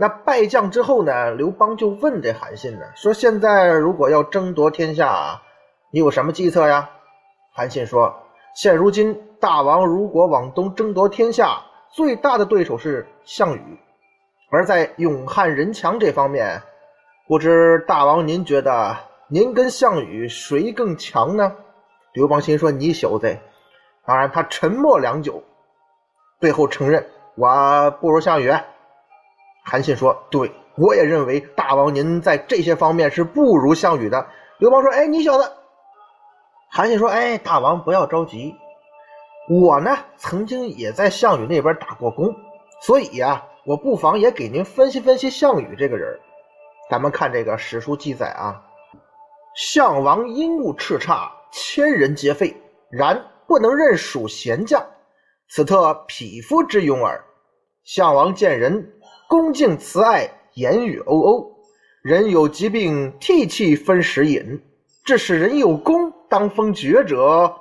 [0.01, 1.33] 那败将之后呢？
[1.33, 5.43] 刘邦就问这韩信呢，说：“现在如果要争夺天下，
[5.91, 6.89] 你有什么计策呀？”
[7.53, 8.15] 韩信说
[8.55, 13.77] ：“现如今大王如果往东争夺天下，最大的对手是项羽，
[14.53, 16.63] 而在勇悍人强这方面，
[17.27, 18.97] 不知大王您觉得
[19.27, 21.53] 您跟项羽谁更强呢？”
[22.15, 23.37] 刘邦心说：“你小子！”
[24.07, 25.43] 当然，他沉默良久，
[26.39, 28.55] 最后承认：“我不如项羽。”
[29.71, 35.53] 韩信说：“对，我也认为大王您在这些方面是不如项羽的。”刘邦说：“哎，你小子！”
[36.73, 38.57] 韩信说：“哎，大王不要着急，
[39.51, 42.35] 我呢曾经也在项羽那边打过工，
[42.81, 46.19] 所以呀，我不妨也给您分析分析项羽这个人。
[46.89, 48.65] 咱们看这个史书记载啊，
[49.55, 52.57] 项王英武叱咤，千人皆废，
[52.91, 54.83] 然不能任属贤将，
[55.51, 57.23] 此特匹夫之勇耳。
[57.85, 58.93] 项王见人。”
[59.29, 61.53] 恭敬慈爱，言语欧欧。
[62.01, 64.65] 人有疾病，涕泣分食饮。
[65.05, 67.55] 致使人有功，当封爵者，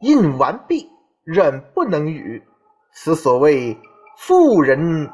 [0.00, 0.90] 印完毕，
[1.24, 2.46] 忍不能语。
[2.92, 3.74] 此所谓
[4.18, 5.10] 妇人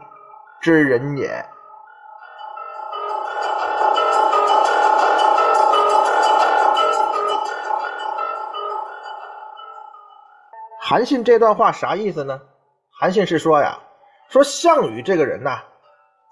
[0.61, 1.31] 之仁也。
[10.81, 12.41] 韩信这段话啥意思呢？
[12.91, 13.79] 韩信是说呀。
[14.29, 15.51] 说项羽这个人呢，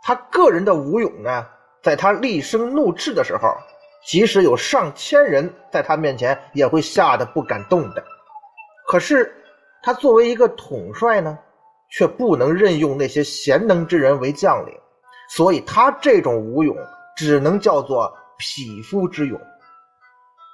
[0.03, 1.47] 他个人的武勇呢，
[1.83, 3.57] 在他厉声怒斥的时候，
[4.05, 8.05] 即使有上千人在他面前，也会吓得不敢动的。
[8.87, 9.35] 可是
[9.83, 11.39] 他作为一个统帅呢，
[11.89, 14.75] 却不能任用那些贤能之人为将领，
[15.31, 16.77] 所以他这种武勇
[17.17, 19.41] 只能叫做匹夫之勇。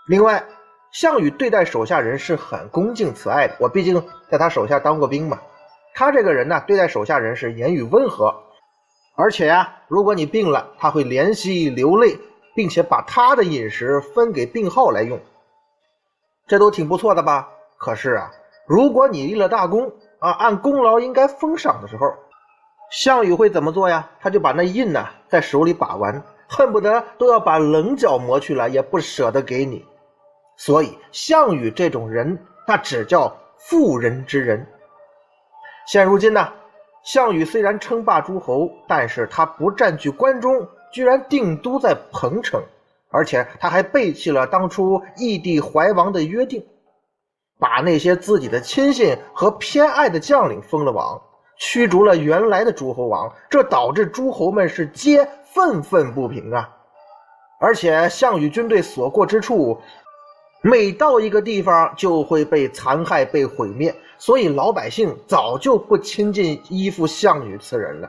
[0.07, 0.45] 另外，
[0.93, 5.41] 项羽对待手下人是很恭敬慈爱的，我毕竟在他手下当过兵嘛。
[5.95, 8.35] 他这个人呢，对待手下人是言语温和，
[9.15, 12.19] 而且呀，如果你病了，他会怜惜流泪，
[12.55, 15.21] 并且把他的饮食分给病号来用，
[16.47, 17.49] 这都挺不错的吧？
[17.79, 18.31] 可是啊，
[18.67, 22.15] 如果你立了大功啊，按功劳应该封赏的时候，
[22.91, 24.11] 项羽会怎么做呀？
[24.21, 29.85] 他就把那印呢在手里把玩，恨不得都要把棱角磨去了，也不舍得给你。
[30.57, 34.67] 所以，项羽这种人，那只叫妇人之仁。
[35.87, 36.49] 现如今呢，
[37.05, 42.63] 项羽虽然称霸诸侯，但是他不占据关中，居然定都在彭城，
[43.11, 46.65] 而且他还背弃了当初义帝怀王的约定，
[47.59, 51.21] 把那些自己的亲信和偏爱的将领封了王，
[51.59, 56.71] 驱逐了原来的诸侯王，这导致诸侯们是皆愤愤不平啊！
[57.61, 59.81] 而且项羽军队所过之处，
[60.63, 63.95] 每到一个地方就会被残害、被毁灭。
[64.25, 68.09] 所以老百姓早就不亲近依附项羽此人了，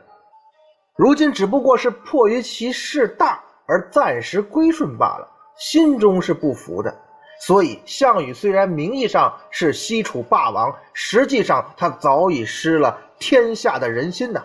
[0.96, 6.96] 如今只不过是迫于其势大而暂时归顺罢了，心中是不服的。
[7.40, 14.44] 所以项羽虽然名义上是西楚霸王，实际上他早已失了天下的人心呐。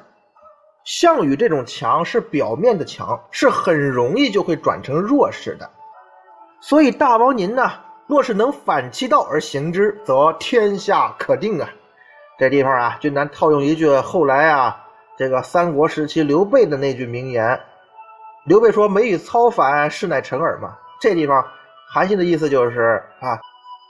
[0.84, 5.70] 项羽这种强是表面的强，是很容易就会转成弱势的。
[6.62, 7.70] 所以大王您呢？
[8.08, 11.68] 若是能反其道而行之，则天下可定啊！
[12.38, 14.82] 这地方啊，君南套用一句后来啊，
[15.18, 17.60] 这个三国时期刘备的那句名言
[18.48, 21.44] ：“刘备说‘梅雨操反，事乃成耳’嘛。”这地方
[21.86, 23.38] 韩信的意思就是啊，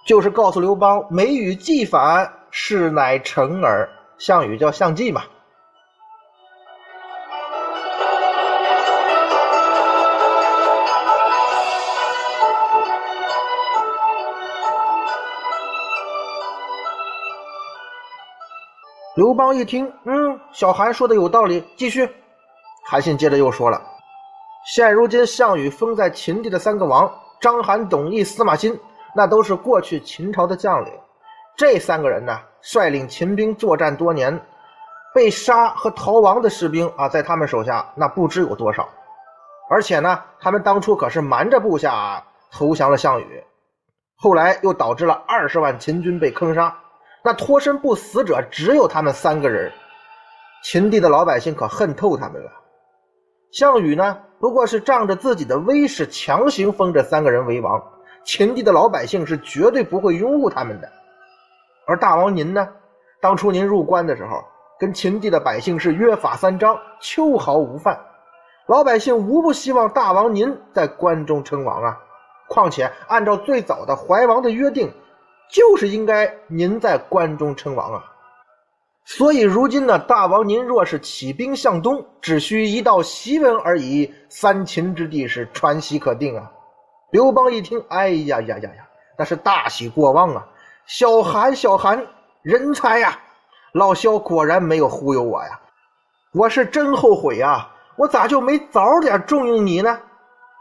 [0.04, 3.88] 就是告诉刘邦“梅雨既反，事乃成耳”。
[4.18, 5.22] 项羽叫项季嘛。
[19.18, 22.08] 刘邦一听，嗯，小韩说的有道理，继续。
[22.88, 23.82] 韩信接着又说了
[24.72, 28.78] ：“现如今项羽封在秦地的三个王章邯、董翳、司马欣，
[29.16, 30.92] 那都是过去秦朝的将领。
[31.56, 34.40] 这三个人呢，率领秦兵作战多年，
[35.12, 38.88] 被杀和逃亡的士兵啊，在他们手下那不知有多少。
[39.68, 43.44] 而且呢，他们当初可是瞒着部下投降了项羽，
[44.16, 46.72] 后来又导致了二十万秦军被坑杀。”
[47.22, 49.72] 那脱身不死者只有他们三个人，
[50.62, 52.50] 秦地的老百姓可恨透他们了。
[53.50, 57.82] 项羽呢，不过是仗着自己的威势强行封这三个人为王，
[58.24, 60.88] 秦地的老百姓是绝对不会拥护他们的。
[61.86, 62.68] 而大王您呢，
[63.20, 64.44] 当初您入关的时候，
[64.78, 67.98] 跟秦地的百姓是约法三章，秋毫无犯，
[68.66, 71.98] 老百姓无不希望大王您在关中称王啊。
[72.48, 74.92] 况且按照最早的怀王的约定。
[75.50, 78.04] 就是应该您在关中称王啊！
[79.04, 86.52] 所以如今呢，大王您若是起兵向东，只需一道檄文而已，三秦之地是川西可定啊！
[87.10, 90.46] 刘邦一听，哎呀呀呀呀，那是大喜过望啊！
[90.86, 92.06] 小韩，小韩，
[92.42, 93.18] 人才呀！
[93.72, 95.58] 老萧果然没有忽悠我呀！
[96.32, 97.74] 我是真后悔啊！
[97.96, 99.98] 我咋就没早点重用你呢？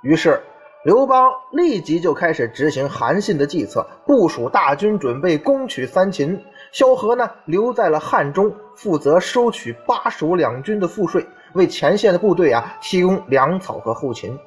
[0.02, 0.42] 于是。
[0.88, 6.42] 刘邦立即就开始执行韩信的计策，部署大军准备攻取三秦。
[6.72, 14.40] 萧何呢，留在了汉中，负责收取巴蜀两军的赋税，为前线的部队啊提供粮草和后勤。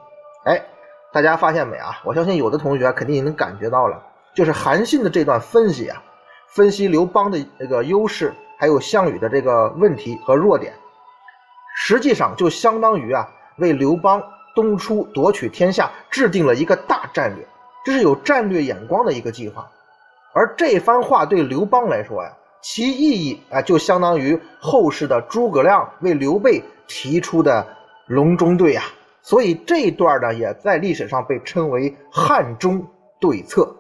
[0.46, 0.64] 哎，
[1.12, 2.00] 大家发现没啊？
[2.06, 4.02] 我相信有的同学肯定也能感觉到了，
[4.34, 6.02] 就是韩信的这段分析啊，
[6.48, 10.72] 分析刘邦的这个优势，还有项羽的这个问题和弱点，
[11.76, 13.28] 实际上就相当于啊
[13.58, 14.22] 为刘邦。
[14.54, 17.46] 东出夺取天下，制定了一个大战略，
[17.84, 19.68] 这是有战略眼光的一个计划。
[20.32, 22.32] 而这番话对刘邦来说呀，
[22.62, 27.66] 其意义啊，就相当于后世的诸葛亮为刘备提出的
[28.06, 28.82] 隆中对呀。
[29.22, 32.86] 所以这一段呢，也在历史上被称为汉中
[33.20, 33.76] 对策。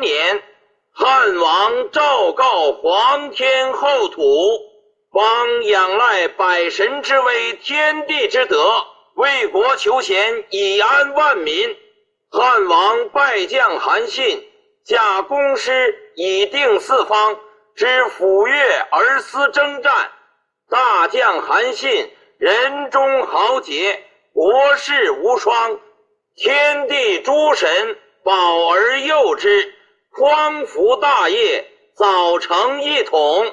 [0.00, 0.42] 年，
[0.92, 4.22] 汉王昭告皇天后土，
[5.12, 8.84] 方仰赖百神之威，天地之德，
[9.14, 11.76] 为国求贤，以安万民。
[12.30, 14.46] 汉王拜将韩信，
[14.84, 17.38] 假公师以定四方，
[17.74, 20.10] 知抚越而思征战。
[20.68, 25.80] 大将韩信，人中豪杰，国士无双，
[26.36, 27.96] 天地诸神。
[28.24, 28.34] 保
[28.72, 29.74] 而佑之，
[30.18, 31.64] 匡扶大业，
[31.94, 33.46] 早成一统，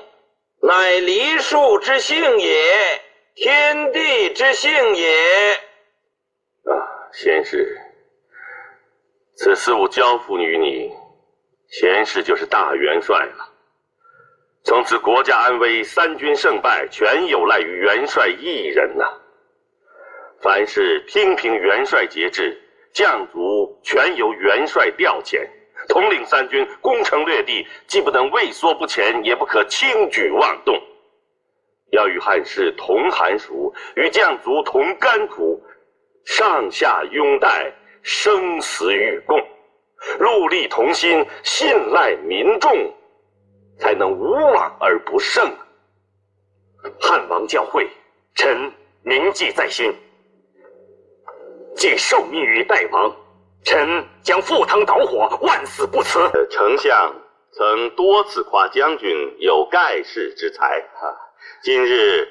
[0.63, 3.01] 乃梨树之幸也，
[3.36, 5.53] 天地之幸也。
[6.63, 6.74] 啊，
[7.13, 7.80] 贤士，
[9.36, 10.91] 此事我交付于你，
[11.70, 13.53] 贤士就是大元帅了。
[14.63, 19.05] 从此国家安危、三军胜败，全有赖于元帅一人呐。
[20.41, 22.59] 凡事听凭元帅节制。
[22.95, 25.45] 将卒全由元帅调遣，
[25.88, 30.82] 统领三军攻城略地，既不能畏缩不前，也不可轻举妄动。
[31.92, 35.62] 要与汉室同寒暑，与将卒同甘苦，
[36.26, 37.72] 上下拥戴，
[38.02, 39.40] 生死与共，
[40.20, 42.72] 戮力同心，信赖民众，
[43.80, 45.50] 才能无往而不胜。
[47.00, 47.88] 汉王教诲，
[48.34, 48.72] 臣
[49.04, 49.94] 铭记在心。
[51.76, 53.16] 既受命于代王，
[53.66, 56.20] 臣将赴汤蹈火，万死不辞。
[56.49, 57.13] 丞相
[57.51, 61.13] 曾多次夸将军有盖世之才，哈，
[61.63, 62.30] 今日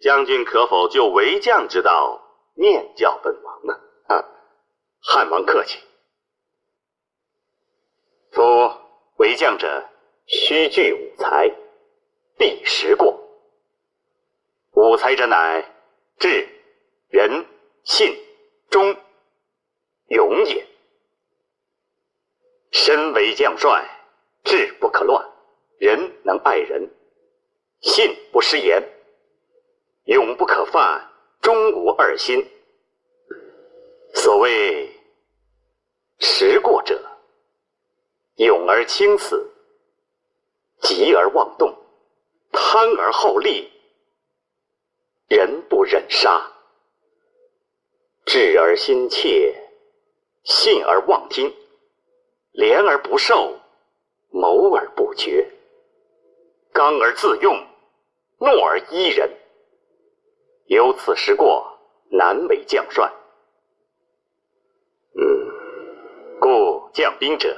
[0.00, 2.20] 将军可否就为将之道
[2.54, 3.74] 念教本王呢？
[4.08, 4.24] 啊，
[5.00, 5.78] 汉王客气。
[8.32, 8.70] 夫
[9.16, 9.88] 为将者，
[10.26, 11.50] 须具五才，
[12.36, 13.18] 必识过。
[14.72, 15.64] 五才者，乃
[16.18, 16.46] 智、
[17.08, 17.46] 仁、
[17.82, 18.14] 信。
[18.68, 18.96] 忠、
[20.08, 20.66] 勇也。
[22.70, 23.88] 身为将帅，
[24.44, 25.26] 志不可乱，
[25.78, 26.90] 人能爱人，
[27.80, 28.82] 信不失言，
[30.04, 32.46] 勇不可犯终无二心。
[34.14, 34.90] 所谓
[36.18, 37.00] 时过者，
[38.36, 39.52] 勇而轻死，
[40.80, 41.74] 急而妄动，
[42.52, 43.70] 贪而好利，
[45.28, 46.52] 人不忍杀，
[48.24, 49.65] 智而心切，
[50.46, 51.52] 信而忘听。
[52.52, 53.54] 廉而不受，
[54.30, 55.46] 谋而不决，
[56.72, 57.54] 刚而自用，
[58.38, 59.30] 懦而依人。
[60.66, 61.78] 有此时过，
[62.08, 63.12] 难为将帅。
[65.16, 67.54] 嗯，故将兵者，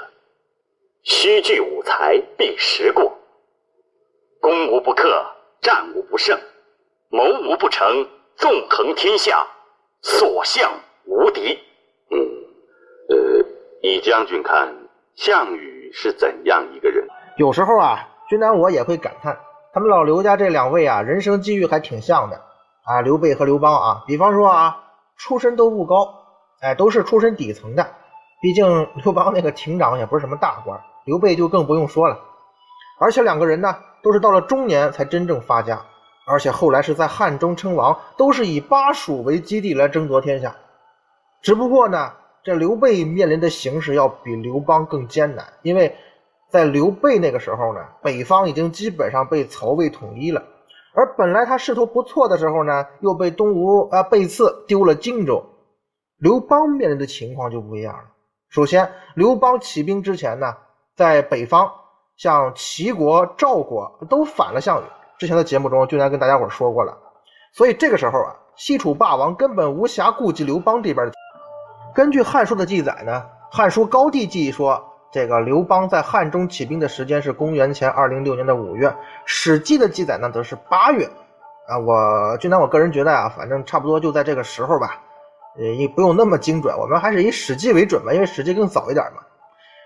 [1.04, 3.16] 须具五才，必十过。
[4.40, 5.24] 攻无不克，
[5.60, 6.36] 战无不胜，
[7.08, 9.46] 谋无不成，纵横天下，
[10.02, 10.72] 所向
[11.04, 11.56] 无敌。
[12.10, 12.18] 嗯，
[13.08, 13.44] 呃，
[13.82, 14.74] 以将军看。
[15.16, 17.04] 项羽是怎样一个人？
[17.38, 19.36] 有时候啊，君南我也会感叹，
[19.72, 22.40] 他们老刘家这两位啊，人生际遇还挺像的
[22.84, 23.00] 啊。
[23.00, 24.84] 刘备和刘邦啊，比方说啊，
[25.16, 26.14] 出身都不高，
[26.60, 27.84] 哎，都是出身底层的。
[28.40, 32.16] 毕竟刘邦那个亭长也不是什么大官，刘备就更不用说了。
[33.00, 35.84] 而且两个人呢，都是到了中年才真正发家，
[36.28, 40.54] 而且后来是在汉中称王，都是以巴蜀为基地来争夺天下。
[41.42, 42.12] 只不过呢。
[42.44, 45.94] 这刘备面临的形势要比刘邦更艰难，因为
[46.50, 50.42] 在刘备那个时候呢，北方已经基本上被曹魏统一了，
[50.94, 55.44] 而本来他势头不错的时候呢，又被东吴啊背刺丢了荆州。
[56.18, 58.04] 刘邦面临的情况就不一样了。
[58.48, 60.56] 首先，刘邦起兵之前呢，
[60.96, 61.70] 在北方，
[62.16, 64.84] 像齐国、赵国都反了项羽。
[65.18, 66.96] 之前的节目中，就来跟大家伙说过了。
[67.52, 71.12] 所以这个时候啊，西楚霸王根本无暇顾及刘邦这边的。
[71.94, 73.24] 根据《汉书》的记载呢，
[73.56, 78.88] 《汉书·高帝纪》说，这个刘邦在汉中起兵的时间是公元前二零六年的五月，
[79.24, 81.08] 《史记》的记载呢则是八月。
[81.68, 85.00] 啊，我就拿我个人觉得啊，反正差不多就在这个时候吧，
[85.58, 89.22] 呃，也不用那么精准，我们还是以《史记》为准吧，因为《史记》更早一点嘛。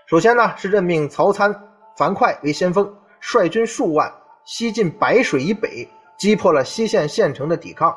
[0.05, 1.53] 首先呢，是任命曹参、
[1.97, 2.89] 樊哙为先锋，
[3.19, 4.11] 率军数万
[4.45, 7.93] 西进白水以北，击破了西线县城的抵抗。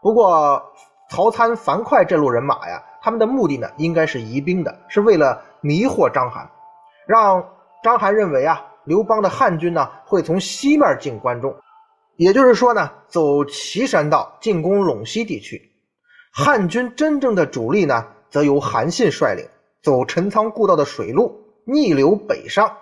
[0.00, 0.62] 不过，
[1.10, 2.82] 曹参、樊哙这路人马呀。
[3.04, 6.48] 他们的目的呢，应该是疑兵的，是为了迷惑章邯，
[7.06, 7.46] 让
[7.82, 11.54] 章邯认为啊，刘邦的汉军呢会从西面进关中，
[12.16, 15.60] 也就是说呢，走岐山道进攻陇西地区。
[16.32, 19.46] 汉军真正的主力呢，则由韩信率领，
[19.82, 22.74] 走陈仓故道的水路，逆流北上，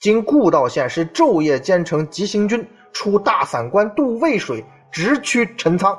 [0.00, 5.96] 经故道县，是昼夜兼程急行军，出大散关，渡渭水，直趋陈仓。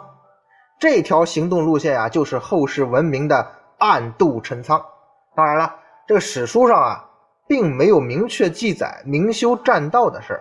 [0.82, 3.56] 这条行动路线啊，就是后世闻名的。
[3.80, 4.80] 暗度陈仓，
[5.36, 5.74] 当然了，
[6.06, 7.06] 这个史书上啊，
[7.48, 10.40] 并没有明确记载明修栈道的事，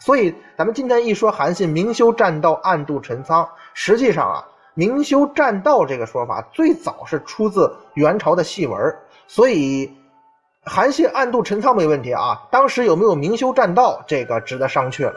[0.00, 9.90] 所以咱们今天一说韩信明修栈道、暗度陈仓，实际上啊，明修栈道这个说法最早是出自元朝的戏文，所以
[10.64, 12.46] 韩信暗度陈仓没问题啊。
[12.50, 15.14] 当时有没有明修栈道，这个值得商榷了。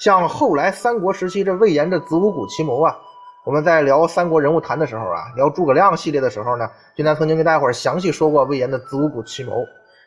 [0.00, 2.96] 像后来三国时期这魏延的子午谷奇谋啊。
[3.44, 6.66] 我们在聊三国人物谈的时候啊，聊诸葛亮系列的时候呢，
[6.96, 9.52] 君南曾经跟大家伙详细说过魏延的子午谷奇谋。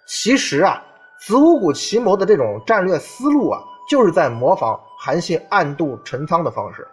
[0.07, 0.81] 其实啊，
[1.19, 6.87] 子午谷奇谋的这种战略思路啊，就是在模仿韩信暗度陈仓的方式。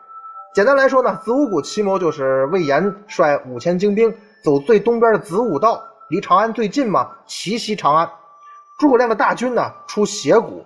[0.55, 8.07] 简单来说呢，子午谷奇谋就是魏延率五千精兵走最东边的子午道，离长安最近嘛，奇袭长安。
[8.79, 10.63] 诸葛亮的大军呢出斜谷，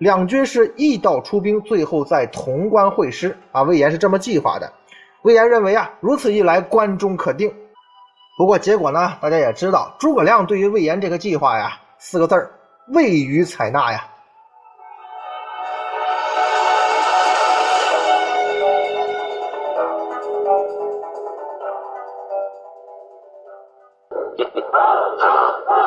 [0.00, 3.62] 两军是异道出兵，最后在潼关会师啊。
[3.62, 4.70] 魏延是这么计划的。
[5.24, 7.50] 魏延认为啊，如此一来，关中可定。
[8.36, 12.50] 不过结果呢，大家也知道，诸葛亮对于魏延这个计划呀，四个字儿，
[12.88, 14.06] 未予采纳呀。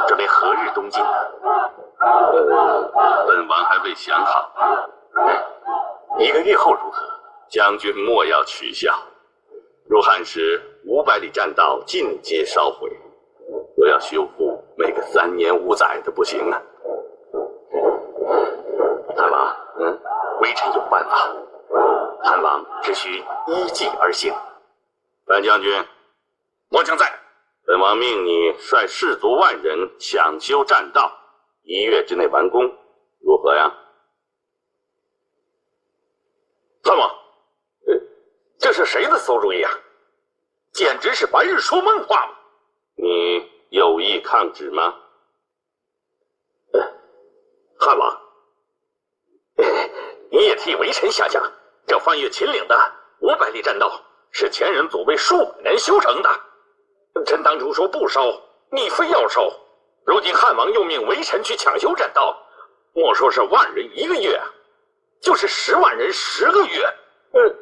[0.08, 1.04] 准备何日东进？
[2.00, 4.52] 本王还未想好。
[6.18, 7.06] 一个月后如何？
[7.50, 8.92] 将军莫要取笑。
[9.90, 12.92] 入汉时，五百里栈道尽皆烧毁，
[13.78, 16.62] 若要修复，没个三年五载的不行啊！
[19.16, 20.00] 汉王，嗯，
[20.42, 21.36] 微臣有办法，
[22.22, 23.18] 汉王只需
[23.48, 24.34] 依计而行。
[25.26, 25.86] 范将军，
[26.70, 27.06] 末将在。
[27.66, 31.12] 本王命你率士卒万人抢修栈道，
[31.64, 32.64] 一月之内完工，
[33.22, 33.74] 如何呀？
[36.84, 37.27] 汉王。
[38.60, 39.72] 这是谁的馊主意啊？
[40.74, 42.34] 简直是白日说梦话嘛！
[42.96, 44.94] 你有意抗旨吗？
[47.80, 48.22] 汉王，
[50.32, 51.42] 你也替微臣想想，
[51.86, 56.30] 这翻越秦岭的五百里栈道是前人祖辈数百年修成的。
[57.26, 58.22] 臣当初说不烧，
[58.72, 59.52] 你非要烧。
[60.06, 62.38] 如今汉王又命微臣去抢修栈道，
[62.94, 64.42] 莫说是万人一个月，
[65.22, 66.84] 就是十万人十个月，
[67.34, 67.56] 呃，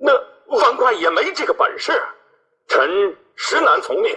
[0.00, 0.12] 那
[0.58, 1.92] 樊哙也没这个本事。
[2.68, 4.14] 臣实难从命，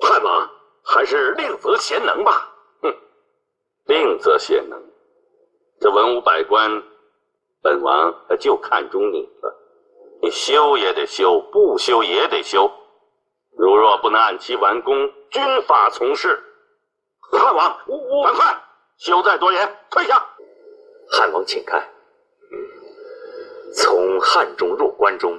[0.00, 0.50] 汉王
[0.82, 2.48] 还是另择贤能吧。
[2.80, 2.94] 哼，
[3.84, 4.82] 另择贤能，
[5.78, 6.82] 这文武百官，
[7.62, 9.54] 本王就看中你了。
[10.22, 12.70] 你修也得修，不修也得修。
[13.58, 16.42] 如若不能按期完工，军法从事。
[17.20, 17.78] 汉王，
[18.24, 18.62] 樊哙，
[18.96, 20.24] 休再多言，退下。
[21.10, 21.91] 汉王，请看，
[23.74, 25.38] 从汉中入关中，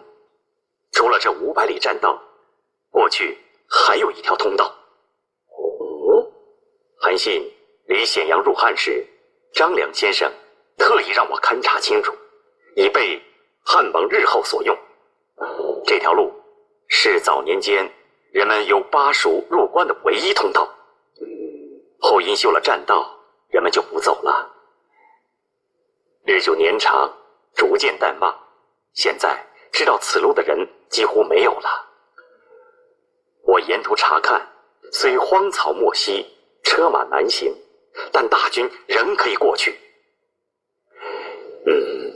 [0.92, 2.22] 除了这五百里栈道。
[2.90, 4.66] 过去还有一条通道。
[5.48, 6.32] 哦，
[7.00, 7.52] 韩信
[7.88, 9.06] 离咸阳入汉时，
[9.52, 10.32] 张良先生
[10.78, 12.14] 特意让我勘察清楚，
[12.76, 13.22] 以备
[13.64, 14.78] 汉王日后所用。
[15.86, 16.32] 这条路
[16.88, 17.92] 是早年间
[18.32, 20.68] 人们由巴蜀入关的唯一通道。
[22.00, 23.10] 后因修了栈道，
[23.50, 24.52] 人们就不走了。
[26.26, 27.12] 日久年长，
[27.56, 28.38] 逐渐淡忘。
[28.94, 31.70] 现在知道此路的人几乎没有了。
[33.46, 34.48] 我沿途查看，
[34.92, 36.26] 虽荒草没溪，
[36.64, 37.54] 车马难行，
[38.12, 39.78] 但大军仍可以过去。
[41.66, 42.16] 嗯，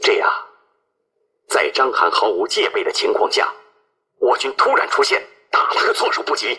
[0.00, 0.30] 这样，
[1.48, 3.52] 在章邯毫无戒备的情况下，
[4.18, 6.58] 我军突然出现，打了个措手不及，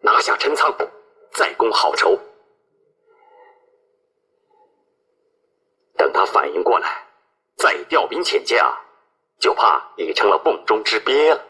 [0.00, 0.74] 拿下陈仓，
[1.32, 2.18] 再攻好仇。
[5.96, 7.04] 等他反应过来，
[7.56, 8.74] 再调兵遣将，
[9.38, 11.44] 就怕已成了瓮中之鳖了。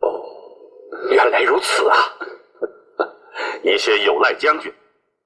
[0.00, 0.20] 哦
[1.10, 1.96] 原来如此啊！
[3.64, 4.72] 一切有赖将军，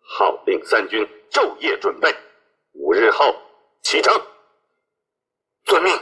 [0.01, 2.14] 号令三军昼夜准备，
[2.72, 3.34] 五日后
[3.82, 4.14] 启程。
[5.64, 5.92] 遵命。